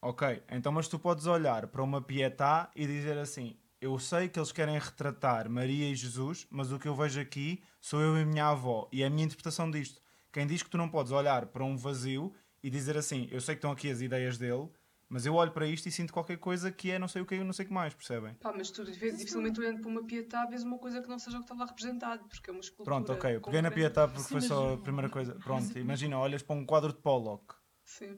[0.01, 4.39] Ok, então mas tu podes olhar para uma pietá e dizer assim: Eu sei que
[4.39, 8.23] eles querem retratar Maria e Jesus, mas o que eu vejo aqui sou eu e
[8.23, 10.01] a minha avó e é a minha interpretação disto.
[10.39, 13.57] Quem diz que tu não podes olhar para um vazio e dizer assim: Eu sei
[13.57, 14.69] que estão aqui as ideias dele,
[15.09, 17.43] mas eu olho para isto e sinto qualquer coisa que é não sei o que,
[17.43, 18.35] não sei o que mais, percebem?
[18.35, 21.39] Pá, mas tu vês, dificilmente olhando para uma pietá vês uma coisa que não seja
[21.39, 22.85] o que está lá representado, porque é uma escultura.
[22.85, 23.91] Pronto, ok, eu peguei na concreta.
[23.91, 25.35] pietá porque Sim, foi só a primeira coisa.
[25.43, 28.17] Pronto, imagina, olhas para um quadro de Pollock, Sim.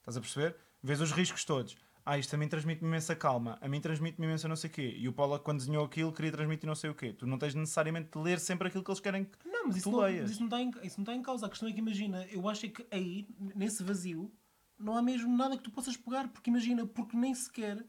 [0.00, 0.56] estás a perceber?
[0.82, 1.76] Vês os riscos todos.
[2.04, 4.94] Ah, isto a mim transmite-me imensa calma, a mim transmite-me imensa não sei o quê.
[4.98, 7.12] E o Pollock, quando desenhou aquilo, queria transmitir não sei o quê.
[7.12, 9.24] Tu não tens necessariamente de ler sempre aquilo que eles querem.
[9.24, 10.22] que- Não, mas isso tu não, leias.
[10.22, 11.46] mas isso, não está em, isso não está em causa.
[11.46, 14.32] A questão é que imagina, eu acho é que aí, nesse vazio,
[14.78, 17.84] não há mesmo nada que tu possas pegar, porque imagina, porque nem sequer.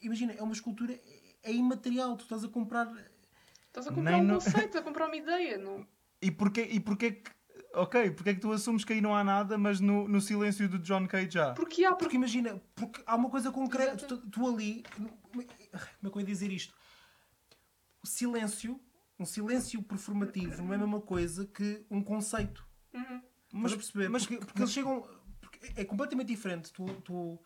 [0.00, 0.98] Imagina, é uma escultura,
[1.42, 2.90] é imaterial, tu estás a comprar.
[3.66, 5.58] Estás a comprar Nem um no- conceito, a comprar uma ideia.
[5.58, 5.86] Não...
[6.22, 7.30] E porquê, e porquê que.
[7.76, 10.68] Ok, porquê é que tu assumes que aí não há nada, mas no, no silêncio
[10.68, 11.52] do John Cage já?
[11.54, 14.82] Porque há, Porque porque imagina, porque há uma coisa concreta, tu, tu ali.
[15.32, 15.46] Como é
[16.10, 16.74] que eu ia dizer isto?
[18.02, 18.80] O silêncio,
[19.18, 22.66] um silêncio performativo, não é a mesma coisa que um conceito.
[22.92, 23.22] Uhum.
[23.52, 24.08] Mas, a perceber?
[24.08, 25.08] mas- porque, porque eles chegam.
[25.40, 26.72] porque é completamente diferente.
[26.72, 27.40] Tu, tu,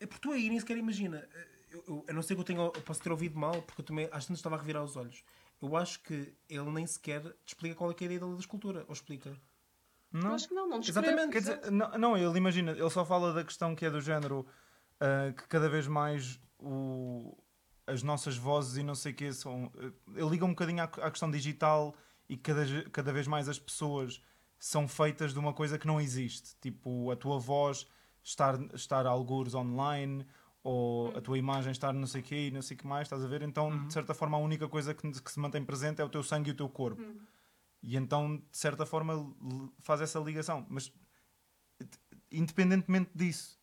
[0.00, 1.28] é porque tu aí nem sequer imagina.
[1.70, 2.60] Eu, eu, a não ser que eu tenha.
[2.60, 5.22] Eu posso ter ouvido mal, porque eu também às vezes estava a revirar os olhos.
[5.60, 8.34] Eu acho que ele nem sequer te explica qual é, que é a ideia dele
[8.34, 8.84] da escultura.
[8.86, 9.36] Ou explica.
[10.12, 10.34] Não?
[10.34, 11.08] acho que não, não descreve.
[11.08, 14.00] Exatamente, Quer dizer, não, não, ele imagina, ele só fala da questão que é do
[14.00, 14.46] género
[15.00, 17.36] ah, que cada vez mais o,
[17.86, 19.70] as nossas vozes e não sei o que são.
[19.76, 21.94] ah, ele liga um bocadinho à, à questão digital
[22.28, 24.22] e cada, cada vez mais as pessoas
[24.58, 26.56] são feitas de uma coisa que não existe.
[26.60, 27.86] Tipo, a tua voz
[28.22, 30.26] estar, estar algures online
[30.62, 33.06] ou a tua imagem estar não sei o quê e não sei o que mais,
[33.06, 33.42] estás a ver?
[33.42, 36.22] Então, de certa forma, a única coisa que, que se mantém presente é o teu
[36.22, 37.02] sangue e o teu corpo.
[37.82, 39.34] E então, de certa forma,
[39.80, 40.66] faz essa ligação.
[40.68, 40.92] Mas,
[42.30, 43.58] independentemente disso,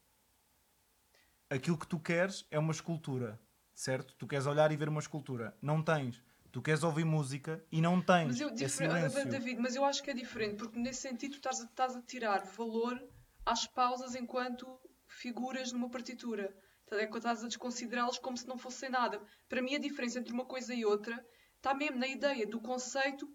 [1.49, 3.39] aquilo que tu queres é uma escultura,
[3.73, 4.15] certo?
[4.15, 5.55] Tu queres olhar e ver uma escultura.
[5.61, 6.23] Não tens.
[6.51, 8.27] Tu queres ouvir música e não tens.
[8.27, 9.25] Mas eu, é.
[9.25, 12.01] David, mas eu acho que é diferente, porque nesse sentido tu estás a, estás a
[12.01, 13.03] tirar valor
[13.45, 16.55] às pausas enquanto figuras numa partitura.
[16.91, 19.19] É que estás a desconsiderá-las como se não fossem nada.
[19.49, 21.25] Para mim a diferença entre uma coisa e outra
[21.57, 23.27] está mesmo na ideia do conceito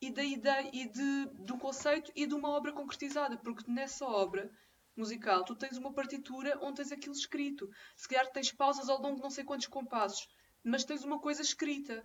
[0.00, 4.50] e da ideia e de, do conceito e de uma obra concretizada, porque nessa obra
[4.96, 7.70] musical tu tens uma partitura onde tens aquilo escrito.
[7.96, 10.28] Se calhar tens pausas ao longo de não sei quantos compassos,
[10.64, 12.04] mas tens uma coisa escrita.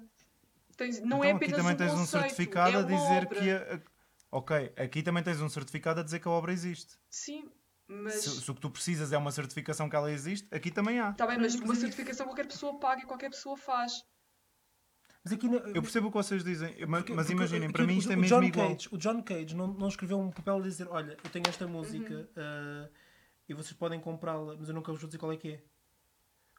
[0.78, 2.88] Tens- não então, é aqui apenas também um tens um conceito, certificado é a uma
[2.88, 3.40] dizer obra.
[3.42, 3.52] que.
[3.52, 3.82] A-
[4.32, 6.98] ok, aqui também tens um certificado a dizer que a obra existe.
[7.10, 7.52] Sim,
[7.88, 8.16] Mas.
[8.16, 11.10] Se, se o que tu precisas é uma certificação que ela existe, aqui também há.
[11.12, 14.04] Está bem, mas uma certificação qualquer pessoa paga e qualquer pessoa faz.
[15.24, 17.86] Mas aqui na- Eu percebo o que vocês dizem, mas, Porque- mas porque imaginem, para
[17.86, 18.70] mim o- isto é o mesmo John igual.
[18.76, 21.66] Cage, o John Cage não, não escreveu um papel a dizer: Olha, eu tenho esta
[21.68, 22.28] música Uhum.
[22.38, 22.90] ah,
[23.48, 25.64] e vocês podem comprá-la, mas eu nunca vos vou dizer qual é que é.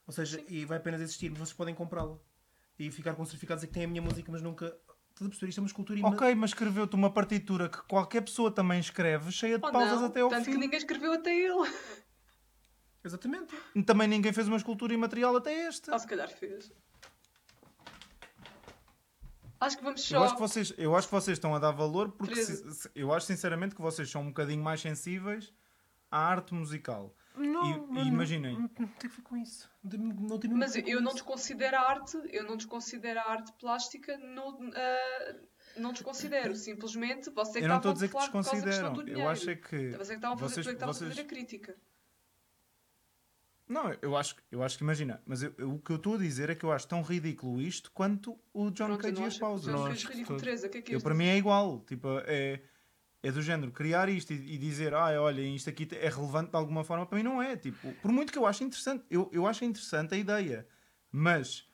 [0.07, 0.45] Ou seja, Sim.
[0.49, 2.19] e vai apenas existir, mas vocês podem comprá-la.
[2.79, 4.75] E ficar com certificados a que tem a minha música, mas nunca.
[5.15, 5.49] Estás a perceber?
[5.51, 9.31] Isto é uma escultura ima- Ok, mas escreveu-te uma partitura que qualquer pessoa também escreve,
[9.31, 10.59] cheia de Ou pausas não, até ao tanto que fim.
[10.59, 11.55] ninguém escreveu até ele.
[13.05, 13.55] Exatamente.
[13.87, 15.95] Também ninguém fez uma escultura imaterial até esta.
[15.95, 16.73] Ah, se calhar fez.
[19.61, 20.17] Acho que vamos só.
[20.17, 23.13] Eu acho, que vocês, eu acho que vocês estão a dar valor porque se- eu
[23.13, 25.53] acho sinceramente que vocês são um bocadinho mais sensíveis
[26.11, 27.15] à arte musical.
[27.37, 28.53] Não, E- não, e imaginem.
[28.55, 29.69] Não, não tem a ver com isso.
[29.83, 29.91] Não
[30.39, 34.71] tem, não Mas eu não desconsidero a arte, eu não desconsidero a arte plástica, no,
[34.75, 35.35] ah,
[35.77, 36.55] não desconsidero.
[36.55, 39.09] Simplesmente você que Eu não estava estou a dizer que desconsideram.
[39.09, 41.21] Eu acho é que Você que estava a fazer, vocês, é estava a vocês- fazer
[41.23, 41.77] a crítica.
[43.67, 46.19] Não, eu acho, eu acho que imagina, mas eu- eu- o que eu estou a
[46.19, 49.27] dizer é que eu acho tão ridículo isto quanto o John Pronto, Cage não e
[49.27, 49.67] as pausas.
[49.75, 50.13] Não tu acho que
[50.71, 51.81] que é que para mim é igual.
[51.81, 52.61] Tipo, é,
[53.25, 56.57] é do género criar isto e, e dizer, ah, olha, isto aqui é relevante de
[56.57, 57.57] alguma forma, para mim não é.
[57.57, 60.69] Tipo, por muito que eu acho interessante, eu, eu acho interessante a ideia,
[61.11, 61.67] mas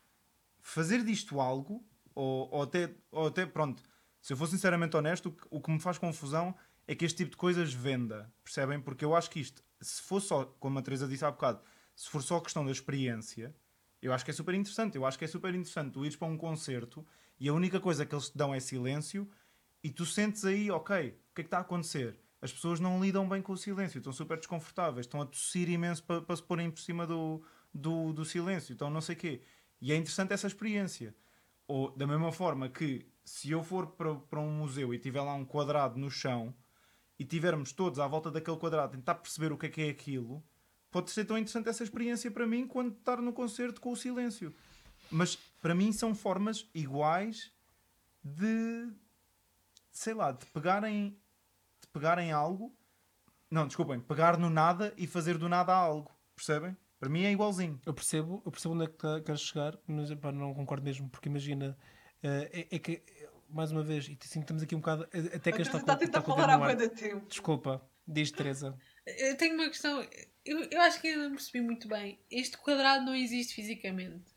[0.61, 1.85] fazer disto algo,
[2.15, 3.83] ou, ou até, ou até, pronto,
[4.21, 6.55] se eu for sinceramente honesto, o que, o que me faz confusão
[6.87, 8.81] é que este tipo de coisas venda, percebem?
[8.81, 11.61] Porque eu acho que isto, se for só, como a Teresa disse há bocado,
[11.97, 13.53] se for só questão da experiência,
[14.01, 14.97] eu acho que é super interessante.
[14.97, 17.05] Eu acho que é super interessante tu ires para um concerto
[17.39, 19.29] e a única coisa que eles te dão é silêncio
[19.83, 22.19] e tu sentes aí, ok, o que é que está a acontecer?
[22.43, 26.03] As pessoas não lidam bem com o silêncio, estão super desconfortáveis, estão a tossir imenso
[26.05, 29.43] para, se porem por cima do, do, do silêncio, então não sei o quê.
[29.81, 31.15] E é interessante essa experiência.
[31.67, 35.35] Ou da mesma forma que se eu for para, para um museu e tiver lá
[35.35, 36.55] um quadrado no chão
[37.19, 40.43] e tivermos todos à volta daquele quadrado tentar perceber o que é que é aquilo,
[40.91, 44.55] pode ser tão interessante essa experiência para mim quanto estar no concerto com o silêncio.
[45.11, 47.53] Mas para mim são formas iguais
[48.25, 48.89] de
[49.93, 51.17] sei lá, de pegarem
[51.81, 52.77] de pegarem algo
[53.51, 56.77] não, desculpem, pegar no nada e fazer do nada algo, percebem?
[57.01, 57.81] Para mim é igualzinho.
[57.85, 61.09] Eu percebo, eu percebo onde é que tá- queres chegar, mas epá, não concordo mesmo,
[61.09, 61.77] porque imagina,
[62.23, 63.03] eh, é, é que,
[63.49, 65.97] mais uma vez, e assim, estamos aqui um bocado, eh, até que esta está a
[65.97, 67.27] tentar falar há de tempo.
[67.27, 68.79] Desculpa, diz Teresa.
[69.05, 70.07] Eu tenho uma questão.
[70.45, 72.21] Eu, eu acho que ainda não percebi muito bem.
[72.31, 74.31] Este quadrado não existe fisicamente.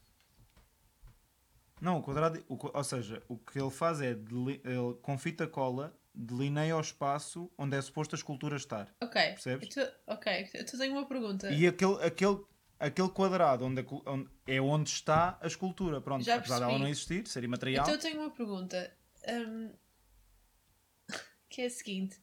[1.83, 5.45] Não, o quadrado, o, ou seja, o que ele faz é deli- ele, com fita
[5.45, 8.93] cola delineia o espaço onde é suposto a escultura estar.
[9.01, 9.21] Ok.
[9.21, 9.67] Percebes?
[9.69, 10.49] Então, ok.
[10.55, 11.51] Então tenho uma pergunta.
[11.51, 12.39] E aquele, aquele,
[12.79, 15.99] aquele quadrado onde, onde- é onde está a escultura.
[15.99, 16.83] Pronto, Já apesar dela percebi.
[16.83, 17.83] não existir, ser imaterial.
[17.83, 18.95] Então eu tenho uma pergunta.
[19.27, 19.73] hum,
[21.49, 22.21] que é a seguinte.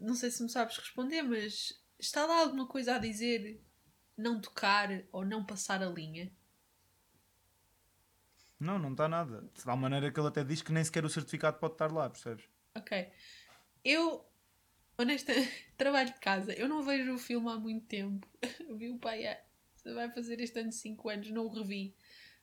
[0.00, 3.62] Não sei se me sabes responder, mas está lá alguma coisa a dizer
[4.16, 6.32] não tocar ou não passar a linha?
[8.58, 9.42] Não, não está nada.
[9.54, 12.08] De tal maneira que ele até diz que nem sequer o certificado pode estar lá,
[12.08, 12.44] percebes?
[12.74, 13.10] Ok.
[13.84, 14.24] Eu,
[14.98, 16.52] honestamente, trabalho de casa.
[16.52, 18.26] Eu não vejo o filme há muito tempo.
[18.76, 19.24] Vi o pai
[19.94, 21.94] vai fazer este ano 5 anos, não o revi.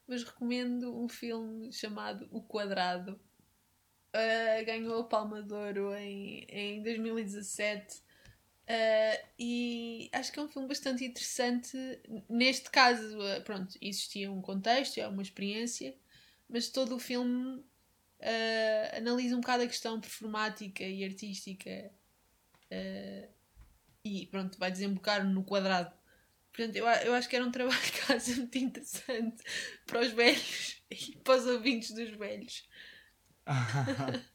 [0.07, 3.19] Mas recomendo um filme chamado O Quadrado.
[4.15, 7.97] Uh, ganhou a Palma de Ouro em, em 2017.
[8.63, 11.77] Uh, e acho que é um filme bastante interessante.
[12.29, 15.95] Neste caso, uh, pronto, existia um contexto, é uma experiência,
[16.49, 21.91] mas todo o filme uh, analisa um bocado a questão performática e artística
[22.71, 23.33] uh,
[24.05, 25.93] e pronto, vai desembocar no quadrado.
[26.51, 29.43] Portanto, eu, a- eu acho que era um trabalho de casa muito interessante
[29.85, 32.67] para os velhos e para os ouvintes dos velhos.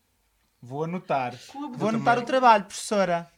[0.60, 1.38] Vou anotar.
[1.46, 2.26] Clube Vou anotar o Meio.
[2.26, 3.30] trabalho, professora.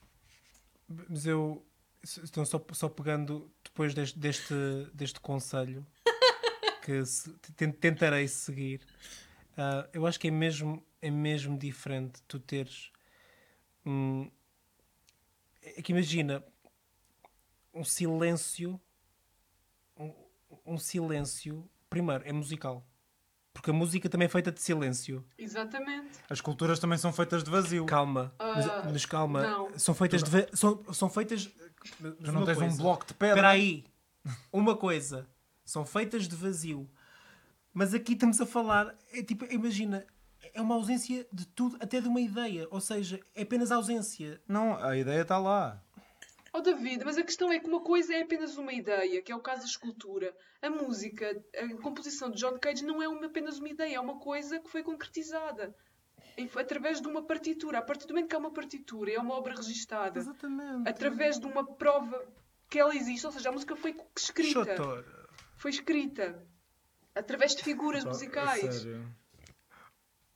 [0.88, 1.64] Mas eu,
[2.02, 4.54] se- então só, só pegando depois deste, deste,
[4.94, 5.86] deste conselho,
[6.82, 8.80] que se- ten- tentarei seguir,
[9.56, 12.90] ah, eu acho que é mesmo, é mesmo diferente tu teres.
[13.86, 14.30] hum,
[15.62, 16.44] é que imagina
[17.72, 18.80] um silêncio.
[19.98, 20.12] Um,
[20.66, 21.68] um silêncio.
[21.88, 22.86] Primeiro, é musical.
[23.52, 25.24] Porque a música também é feita de silêncio.
[25.38, 26.18] Exatamente.
[26.28, 27.84] As esculturas também são feitas de vazio.
[27.86, 28.34] Calma.
[28.38, 29.42] Mas, Ah, mas calma.
[29.42, 29.78] não.
[29.78, 30.30] São feitas de.
[30.30, 31.46] va- São, são feitas.
[31.98, 33.34] Tu não tens um bloco de pedra.
[33.36, 33.84] Espera aí.
[34.52, 35.26] Uma coisa.
[35.70, 36.90] São feitas de vazio.
[37.72, 38.92] Mas aqui estamos a falar.
[39.12, 40.04] É tipo, imagina.
[40.52, 42.66] É uma ausência de tudo, até de uma ideia.
[42.72, 44.40] Ou seja, é apenas ausência.
[44.48, 45.80] Não, a ideia está lá.
[46.52, 49.36] Oh David, mas a questão é que uma coisa é apenas uma ideia, que é
[49.36, 50.34] o caso da escultura.
[50.60, 54.18] A música, a composição de John Cage não é uma- apenas uma ideia, é uma
[54.18, 55.72] coisa que foi concretizada.
[56.58, 57.78] através de uma partitura.
[57.78, 60.88] A partir do momento que é uma partitura, é uma obra registada, Exatamente.
[60.88, 62.18] através de uma prova
[62.68, 65.04] que ela existe, ou seja, a música foi escrita, Chotor.
[65.60, 66.42] Foi escrita
[67.14, 68.76] através de figuras musicais.
[68.76, 69.14] Sério.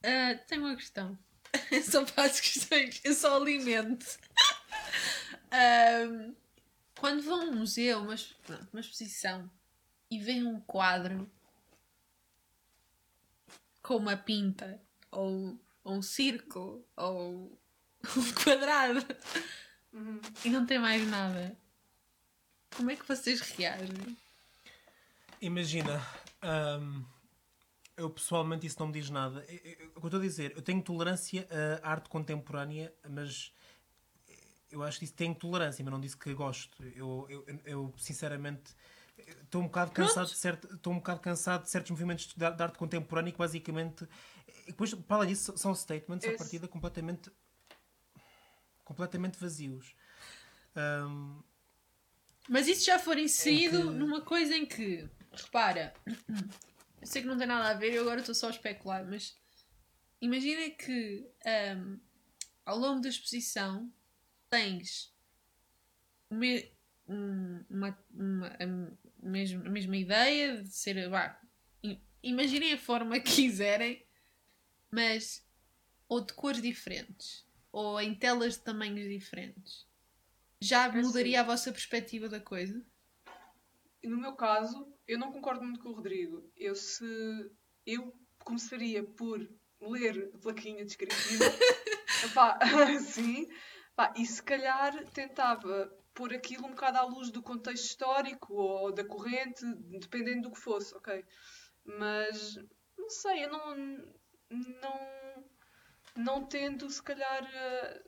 [0.03, 1.19] Ah, tenho uma questão.
[1.71, 4.05] Eu só faço questões, eu só alimento.
[5.51, 6.35] Ahm,
[6.99, 9.51] quando vão a um museu, uma, pronto, uma exposição,
[10.11, 11.31] e veem um quadro
[13.83, 14.79] com uma pinta,
[15.11, 17.59] ou, ou um círculo, ou
[18.17, 19.01] um quadrado,
[19.91, 20.21] Uhum.
[20.45, 21.57] e não tem mais nada,
[22.77, 24.19] como é que vocês reagem?
[25.49, 26.01] Imagina,
[26.81, 27.05] hum,
[27.97, 29.45] eu pessoalmente isso não me diz nada.
[29.47, 31.47] Eu- eu- O que eu estou a dizer, eu tenho tolerância
[31.83, 33.53] à arte contemporânea, mas
[34.71, 36.83] eu acho que isso tem tolerância, mas não disse que gosto.
[36.83, 38.75] Eu, eu, eu, sinceramente
[39.43, 42.45] estou um bocado cansado de certo, estou um bocado cansado de certos movimentos de, de
[42.63, 44.09] arte contemporânea que basicamente
[44.67, 47.31] e depois, para além disso, são statements à Esse- partida completamente
[48.83, 49.95] completamente vazios.
[50.77, 51.43] Hum,
[52.49, 55.09] Mas isso já for inserido que- numa coisa em que,
[55.43, 55.93] repara,
[57.01, 59.37] eu sei que não tem nada a ver, eu agora estou só a especular, mas
[60.21, 61.99] imagina que ahm,
[62.65, 63.93] ao longo da exposição
[64.49, 65.15] tens
[67.09, 70.97] um- uma, uma- a, mesma, a mesma ideia de ser.
[72.23, 74.05] Imaginem a forma que quiserem,
[74.91, 75.47] mas
[76.09, 79.87] ou de cores diferentes, ou em telas de tamanhos diferentes.
[80.61, 81.03] Já assim.
[81.03, 82.85] mudaria a vossa perspectiva da coisa?
[84.05, 86.53] E no meu caso, eu não concordo muito com o Rodrigo.
[86.55, 87.51] Eu se
[87.87, 89.41] eu começaria por
[89.81, 91.45] ler a plaquinha descritiva,
[92.23, 92.59] Epá,
[93.01, 93.49] sim,
[93.97, 98.93] Pá, e se calhar tentava pôr aquilo um bocado à luz do contexto histórico ou
[98.93, 99.65] da corrente,
[99.99, 101.25] dependendo do que fosse, ok?
[101.83, 102.59] Mas
[102.99, 103.77] não sei, eu não
[104.51, 105.45] não
[106.15, 108.05] não tendo se calhar eh,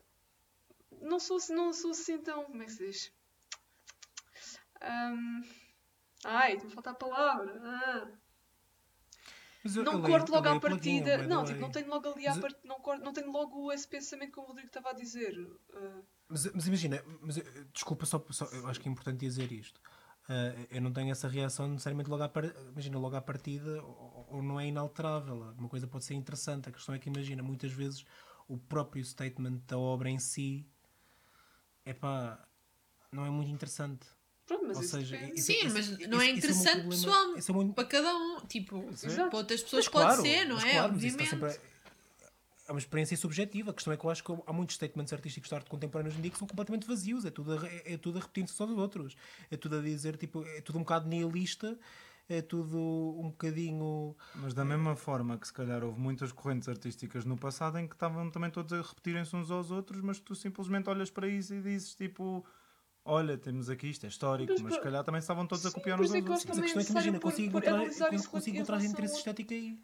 [1.01, 3.13] não sou não sou assim tão como é que se diz?
[4.79, 5.41] Ahm,
[6.25, 7.61] ai, estou a faltar a palavra.
[7.63, 8.07] Ah.
[9.65, 11.17] eu- eu Não leio- corto eu logo à partida.
[11.17, 12.57] the Não, tipo, não tenho logo ali à Mas eu- part...
[12.63, 15.35] não, corto, não tenho logo esse pensamento como o Rodrigo estava a dizer.
[15.73, 17.35] Ah, Mas, mas imagina, mas,
[17.73, 19.79] desculpa, só, só- eu acho que é importante dizer isto.
[20.29, 24.27] Ah, eu não tenho essa reação necessariamente logo à, par- imagina, logo à partida, ou,
[24.31, 25.53] ou não é inalterável.
[25.57, 26.67] Uma coisa pode ser interessante.
[26.69, 28.05] A questão é que, imagina, muitas vezes
[28.47, 30.65] o próprio statement da obra em si
[31.85, 32.45] é pá,
[33.11, 34.05] não é muito interessante.
[34.47, 36.37] Pronto, mas Ou isso seja, isso- Sim, isso- mas isso- não é isso é meu
[36.37, 36.89] interessante problema.
[36.89, 38.39] pessoal Isso é muito- para cada um.
[38.47, 39.29] Tipo, Exato.
[39.29, 40.71] para outras pessoas Mas pode claro, ser, não mas é?
[40.71, 41.61] claro, mas isso está Obviamente.
[42.67, 43.71] É uma experiência subjetiva.
[43.71, 46.17] A questão é que eu acho que há muitos statements artísticos de arte contemporânea hoje
[46.19, 47.23] em dia que são completamente vazios.
[47.23, 49.15] É tudo a, é, é tudo a repetir-se só dos outros.
[49.49, 51.79] É tudo a dizer, tipo, é tudo um bocado nihilista.
[52.29, 54.13] É tudo um bocadinho.
[54.35, 57.95] Mas da mesma forma que se calhar houve muitas correntes artísticas no passado em que
[57.95, 61.61] estavam também todos a repetirem-se uns aos outros, mas tu simplesmente olhas para isso e
[61.61, 62.45] dizes tipo.
[63.09, 65.71] Olha, temos aqui isto, é histórico, Mas mas, se por- calhar também estavam todos a
[65.71, 66.43] copiar por isso é outros.
[66.45, 69.79] Mas a é questão é que imagina, pôr- consigo encontrar, interesse estético aí.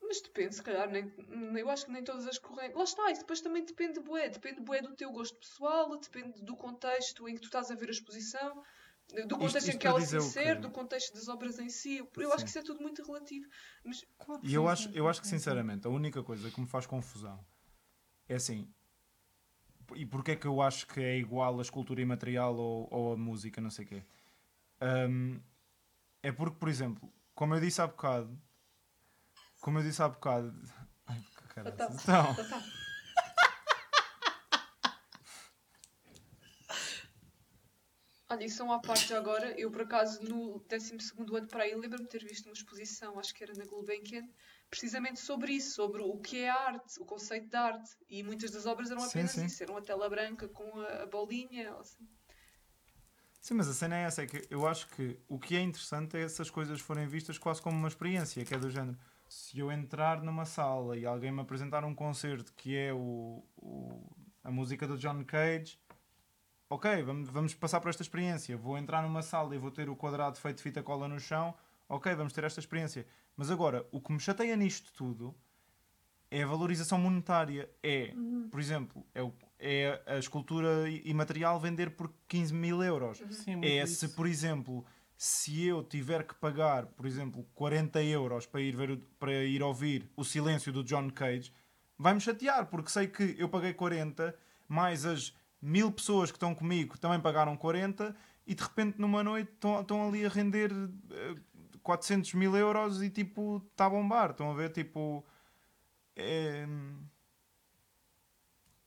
[0.00, 1.12] Mas depende, se calhar, nem,
[1.58, 2.76] eu acho que nem todas as correntes.
[2.76, 4.28] Lá está, isso depois também depende, bué.
[4.28, 7.88] Depende, bué, do teu gosto pessoal, depende do contexto em que tu estás a ver
[7.88, 8.62] a exposição,
[9.26, 11.96] do contexto isto em que ela se insere, do contexto das obras em si.
[11.98, 13.46] Eu, eu acho que isso é tudo muito relativo.
[13.84, 14.04] Mas
[14.44, 17.44] E eu acho, eu acho que sinceramente a única coisa que me faz confusão
[18.28, 18.72] é assim.
[19.94, 23.16] E porquê é que eu acho que é igual a escultura imaterial ou, ou a
[23.16, 24.02] música, não sei o quê?
[25.08, 25.40] Hum,
[26.22, 28.36] é porque, por exemplo, como eu disse há bocado,
[29.60, 30.54] como eu disse há bocado.
[31.06, 31.62] Ai, que.
[31.62, 32.36] Tá, Então,
[38.36, 39.58] Olha, isso é uma parte agora.
[39.58, 43.32] Eu, por acaso, no 12 ano para aí, lembro-me de ter visto uma exposição, acho
[43.34, 44.28] que era na Gulbenkian,
[44.68, 47.90] precisamente sobre isso, sobre o que é arte, o conceito de arte.
[48.10, 49.46] E muitas das obras eram Sim, apenas sim.
[49.46, 51.74] isso, eram a tela branca com a, a bolinha.
[51.76, 52.06] assim.
[53.40, 56.16] sim, mas a cena é essa, é que eu acho que o que é interessante
[56.16, 58.98] é essas coisas forem vistas quase como uma experiência, que é do género.
[59.28, 64.16] Se eu entrar numa sala e alguém me apresentar um concerto que é o, o-
[64.44, 65.78] a música do John Cage,
[66.68, 68.56] ok, vamos, vamos passar por esta experiência.
[68.56, 71.54] Vou entrar numa sala e vou ter o quadrado feito de fita cola no chão,
[71.88, 73.06] ok, vamos ter esta experiência.
[73.36, 75.34] Mas agora, o que me chateia nisto tudo
[76.30, 77.70] é a valorização monetária.
[77.82, 78.12] É,
[78.50, 83.18] por exemplo, é, o- é a escultura imaterial vender por 15 mil euros.
[83.30, 83.94] Sim, muito É isso.
[84.08, 84.84] se, por exemplo,
[85.16, 90.10] se eu tiver que pagar, por exemplo, 40 euros para ir, ver, para ir ouvir
[90.16, 91.52] o silêncio do John Cage,
[91.96, 94.36] vai-me chatear, porque sei que eu paguei 40,
[94.68, 98.14] mais as mil pessoas que estão comigo também pagaram 40,
[98.46, 100.70] e de repente numa noite estão, ali a render
[101.10, 101.34] eh,
[101.82, 104.30] 400 mil euros e tipo, está a bombar.
[104.30, 105.24] Estão a ver, tipo.
[106.14, 106.66] é,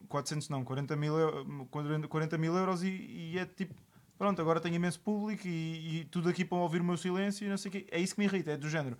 [0.08, 1.68] 400 não, 40 mil, eu-
[2.10, 3.76] 40 mil euros e, e é tipo,
[4.18, 7.50] pronto, agora tenho imenso público e, e tudo aqui para ouvir o meu silêncio e
[7.50, 7.88] não sei o quê.
[7.92, 8.98] É isso que me irrita, é do género.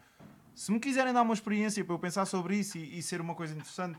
[0.54, 3.34] Se me quiserem dar uma experiência para eu pensar sobre isso e, e ser uma
[3.34, 3.98] coisa interessante,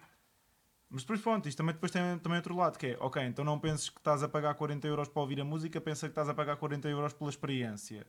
[0.90, 3.58] mas depois pronto, isto também depois tem também outro lado, que é, ok, então não
[3.58, 6.34] penses que estás a pagar 40 euros para ouvir a música, pensa que estás a
[6.34, 8.06] pagar 40 euros pela experiência.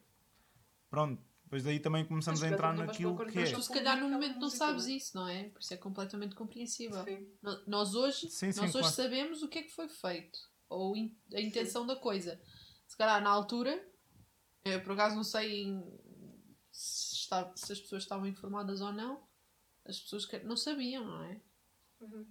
[0.90, 3.54] Pronto, depois daí também começamos Mas a entrar naquilo que 40 é.
[3.54, 4.92] Tu se calhar no momento não música, sabes é?
[4.92, 5.50] isso, não é?
[5.50, 7.04] Por isso é completamente compreensível.
[7.04, 7.28] Sim.
[7.68, 8.96] Nós hoje, Sim, sim, nós hoje claro.
[8.96, 10.40] sabemos o que é que foi feito.
[10.68, 12.42] Ou a intenção da coisa.
[12.88, 13.86] Se calhar na altura,
[14.66, 15.66] eu por acaso não sei
[16.72, 19.22] se, está- se as pessoas estavam informadas ou não,
[19.86, 21.42] as pessoas que não sabiam, não é?
[22.00, 22.26] Uhum.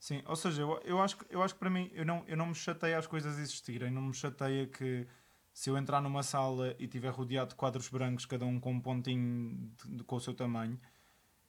[0.00, 2.34] Sim, ou seja, eu, eu, acho, que- eu acho que para mim, eu não, eu
[2.34, 5.06] não me chateia as coisas existirem, não me chateia que
[5.52, 8.80] se eu entrar numa sala e estiver rodeado de quadros brancos, cada um com um
[8.80, 10.80] pontinho de- de- com o seu tamanho,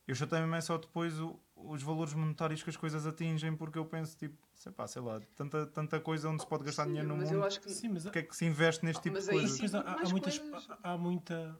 [0.05, 3.85] eu chateio-me é só depois o- os valores monetários que as coisas atingem, porque eu
[3.85, 7.07] penso, tipo, sei, pá, sei lá, tanta, tanta coisa onde se pode gastar Sim, dinheiro
[7.07, 9.57] no mundo, que Sim, mas porque é que se investe neste Ah, tipo de coisas?
[9.57, 9.77] sim.
[9.77, 10.69] Há, há- muitas, coisas.
[10.83, 11.57] há, há muita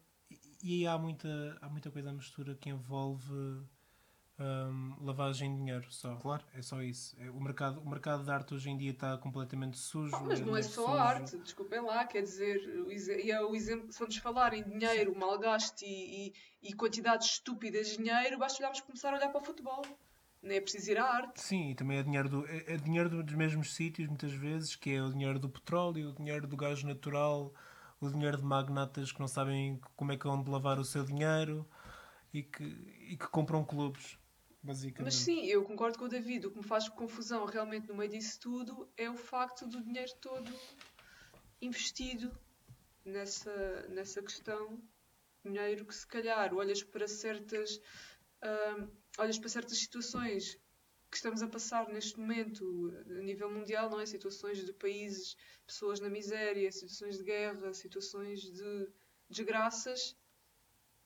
[0.62, 3.62] e aí há muita, há muita coisa à mistura que envolve
[4.42, 6.16] hum, lavagem de dinheiro só.
[6.16, 6.44] Claro.
[6.54, 7.16] É só isso.
[7.20, 10.16] É, o, mercado, o mercado de arte hoje em dia está completamente sujo.
[10.16, 10.98] Ah, mas não é só sujo.
[10.98, 12.60] a arte, desculpem lá, quer dizer,
[13.24, 17.28] e é o exemplo, se vamos falar em dinheiro, mal gasto e, e, e quantidades
[17.28, 19.82] estúpidas de dinheiro, basta olharmos começar a olhar para o futebol.
[20.42, 21.40] Não é preciso ir à arte.
[21.40, 24.76] Sim, e também é dinheiro, do, é, é dinheiro do- dos mesmos sítios, muitas vezes,
[24.76, 27.54] que é o dinheiro do petróleo, o dinheiro do gás natural,
[28.00, 31.04] o dinheiro de magnatas que não sabem como é que vão de lavar o seu
[31.06, 31.64] dinheiro
[32.34, 32.64] e que,
[33.12, 34.18] e que compram clubes,
[34.64, 35.06] basicamente.
[35.06, 36.48] Mas sim, eu concordo com o David.
[36.48, 40.12] O que me faz confusão realmente no meio disso tudo é o facto do dinheiro
[40.22, 40.52] todo
[41.62, 42.32] investido
[43.06, 44.82] nessa, nessa questão.
[45.44, 47.82] Dinheiro que se calhar olhas para certas
[48.42, 48.88] ahm,
[49.18, 50.58] olhas para certas situações
[51.10, 54.06] que estamos a passar neste momento a nível mundial, não é?
[54.06, 55.36] Situações de países,
[55.68, 58.88] pessoas na miséria, situações de guerra, situações de
[59.30, 60.16] desgraças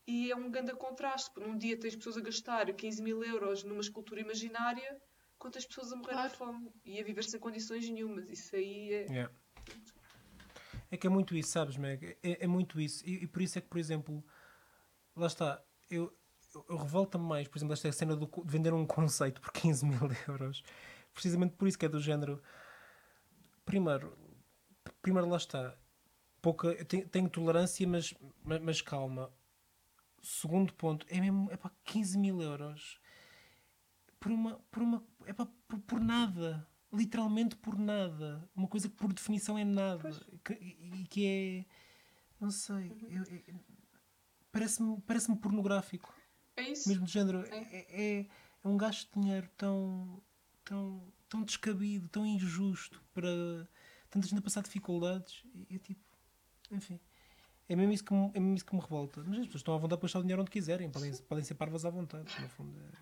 [0.08, 1.34] e é um grande contraste.
[1.34, 4.98] Por um dia tens pessoas a gastar 15 mil euros numa escultura imaginária,
[5.38, 6.30] quantas pessoas a morrer Claro.
[6.30, 8.30] de fome e a viver sem condições nenhumas.
[8.30, 9.06] Isso aí é.
[9.06, 9.34] Yeah.
[10.92, 12.18] É que é muito isso, sabes, Meg?
[12.24, 13.04] É, é muito isso.
[13.06, 14.24] E, e por isso é que, por exemplo,
[15.16, 16.16] lá está, eu,
[16.54, 19.86] eu, eu revolta-me mais, por exemplo, esta cena do, de vender um conceito por 15
[19.86, 20.64] mil euros.
[21.14, 22.42] Precisamente por isso que é do género.
[23.66, 24.16] Primeiro,
[25.02, 25.76] primeiro lá está.
[26.42, 29.32] Pouca, eu tenho, tenho tolerância, mas, mas, mas calma.
[30.26, 33.00] Segundo ponto, é mesmo é para 15 mil euros
[34.20, 34.56] por uma.
[34.72, 36.68] Por uma é pá, por, por nada.
[36.92, 38.50] Literalmente por nada.
[38.56, 40.10] Uma coisa que por definição é nada.
[40.44, 41.66] Que- E que é.
[42.40, 42.92] Não sei.
[43.10, 43.60] eu- eu-
[44.52, 46.14] Parece-me parece pornográfico.
[46.56, 46.88] É isso.
[46.90, 47.46] Mesmo de género.
[47.46, 47.58] É.
[47.58, 48.20] É, é,
[48.64, 50.22] é um gasto de dinheiro tão.
[50.64, 53.68] tão, tão descabido, tão injusto para
[54.10, 55.44] tanta gente a passar dificuldades.
[55.70, 56.02] E é tipo.
[56.72, 57.00] Enfim.
[57.68, 59.22] É mesmo, isso que me, é mesmo isso que me revolta.
[59.26, 60.90] Mas as pessoas estão à vontade para gastar o dinheiro onde quiserem.
[60.90, 62.26] Podem, podem ser parvas à vontade.
[62.42, 62.80] No fundo.
[62.80, 62.98] É...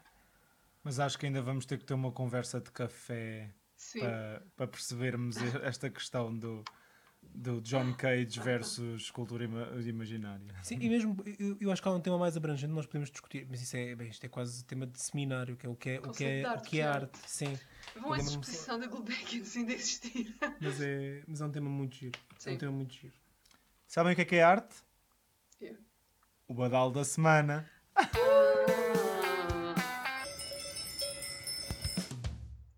[0.83, 3.53] Mas acho que ainda vamos ter que ter uma conversa de café
[3.99, 6.63] para, para percebermos esta questão do,
[7.21, 10.53] do John Cage versus cultura ima- imaginária.
[10.61, 13.45] Sim, e mesmo eu, eu acho que há um tema mais abrangente nós podemos discutir,
[13.49, 15.99] mas isso é, bem, isto é quase tema de seminário, que é o que é,
[15.99, 17.19] o que é, o arte, que é arte.
[17.27, 17.57] Sim,
[17.99, 20.35] Vão a essa exposição da Gulbenkian ainda existir.
[20.61, 22.19] mas é, mas é um tema muito giro.
[22.31, 22.51] É Sim.
[22.55, 23.13] um tema muito giro.
[23.93, 24.77] Sabem o que é que é arte?
[25.61, 25.75] É.
[26.47, 27.69] O badal da semana.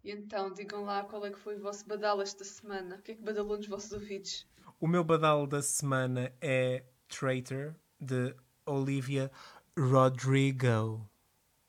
[0.04, 2.98] E então, digam lá qual é que foi o vosso badal esta semana.
[2.98, 4.46] O que é que badalou nos vossos ouvidos?
[4.78, 8.36] O meu badal da semana é Traitor, de
[8.66, 9.32] Olivia
[9.80, 11.10] Rodrigo.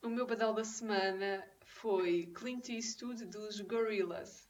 [0.03, 4.49] O meu badal da semana foi Clint Eastwood dos Gorillaz.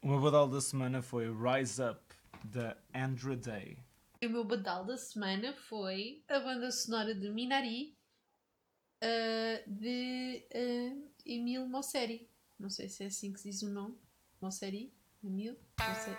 [0.00, 2.00] O meu badal da semana foi Rise Up,
[2.42, 3.89] da Andra Day.
[4.22, 7.96] E o meu badal da semana foi a banda sonora de Minari
[9.00, 12.28] ah, de uh, Emile Mosseri.
[12.58, 13.96] Não sei se é assim que se diz o nome.
[14.38, 14.92] Mosseri?
[15.22, 15.56] Não
[15.94, 16.12] sei.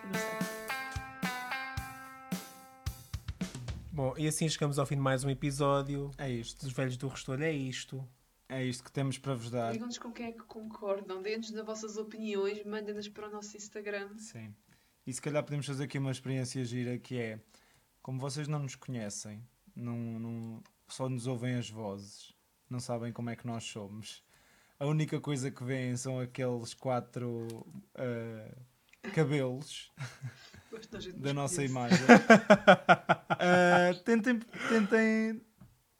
[3.92, 6.66] Bom, e assim chegamos ao fim de mais um episódio É isto.
[6.66, 7.44] dos Velhos do Restolho.
[7.44, 8.04] É isto.
[8.50, 9.74] É isto que temos para vos dar.
[9.74, 11.22] Digam-nos com quem é que concordam.
[11.22, 12.66] Deem-nos as vossas opiniões.
[12.66, 14.18] Mandem-nas para o nosso Instagram.
[14.18, 14.56] Sim.
[15.06, 17.40] E se calhar podemos fazer aqui uma experiência gira que é,
[18.02, 19.44] como vocês não nos conhecem,
[19.76, 22.34] não, não- só nos ouvem as vozes,
[22.70, 24.24] não sabem como é que nós somos.
[24.80, 28.52] A única coisa que veem são aqueles quatro ah,
[29.14, 29.92] cabelos
[31.16, 31.72] da nossa conhece.
[31.72, 32.00] imagem.
[33.44, 34.38] Ah, tentem,
[34.70, 35.42] tentem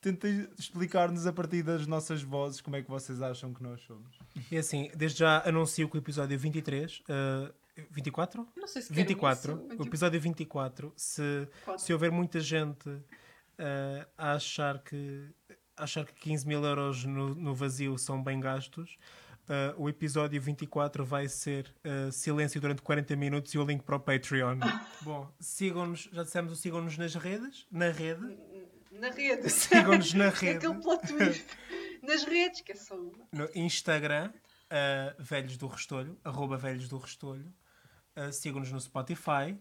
[0.02, 4.18] tentem explicar-nos a partir das nossas vozes como é que vocês acham que nós somos.
[4.50, 7.54] E assim, desde já anuncio que o episódio 23, uh,
[7.90, 8.46] 24?
[8.56, 9.82] Não sei se quero 24, isso.
[9.82, 11.82] o episódio 24, se, Quatro.
[11.84, 15.28] se houver muita gente uh, a achar que,
[15.76, 18.98] a achar que 15 mil euros no, no vazio são bem gastos,
[19.48, 23.96] uh, o episódio 24 vai ser uh, silêncio durante 40 minutos e o link para
[23.96, 24.58] o Patreon.
[25.02, 28.36] Bom, sigam-nos, já dissemos o sigam-nos nas redes, na rede,
[28.92, 29.48] Na rede.
[29.50, 31.46] sigam-nos na rede, Aquele plot twist.
[32.02, 33.26] Nas redes, que é só uma.
[33.32, 37.52] no Instagram, uh, Velhos do Restolho, arroba Velhos do Restolho,
[38.16, 39.56] Uh, sigam-nos no Spotify.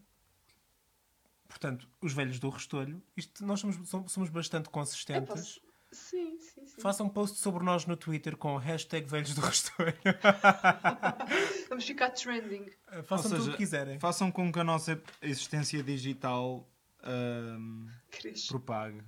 [1.47, 3.01] Portanto, os Velhos do Restolho.
[3.15, 3.77] Isto, nós somos,
[4.11, 5.27] somos bastante É, consistentes.
[5.29, 5.61] posso-
[5.93, 6.81] Sim, sim, sim.
[6.81, 9.93] Façam um post sobre nós no Twitter com hashtag Velhos do Restolho.
[11.67, 12.63] Vamos ficar trending.
[12.97, 13.99] Uh, Façam Ou tudo o seja, que quiserem.
[13.99, 16.65] Façam com que a nossa existência digital
[17.03, 18.47] ahm, Cresce.
[18.47, 19.01] propague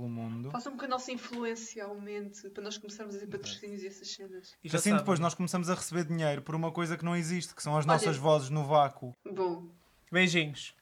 [0.00, 0.50] pelo mundo.
[0.50, 4.10] Façam com que a nossa influência aumente para nós começarmos a ter patrocínios e essas
[4.10, 4.54] cenas.
[4.64, 7.14] E já assim sabem, depois nós começamos a receber dinheiro por uma coisa que não
[7.14, 9.14] existe, que são as Olha- nossas vozes no vácuo.
[9.30, 9.66] Bom,
[10.10, 10.74] Beijinhos.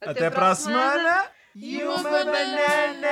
[0.00, 3.08] Até, para a semana, E uma banana!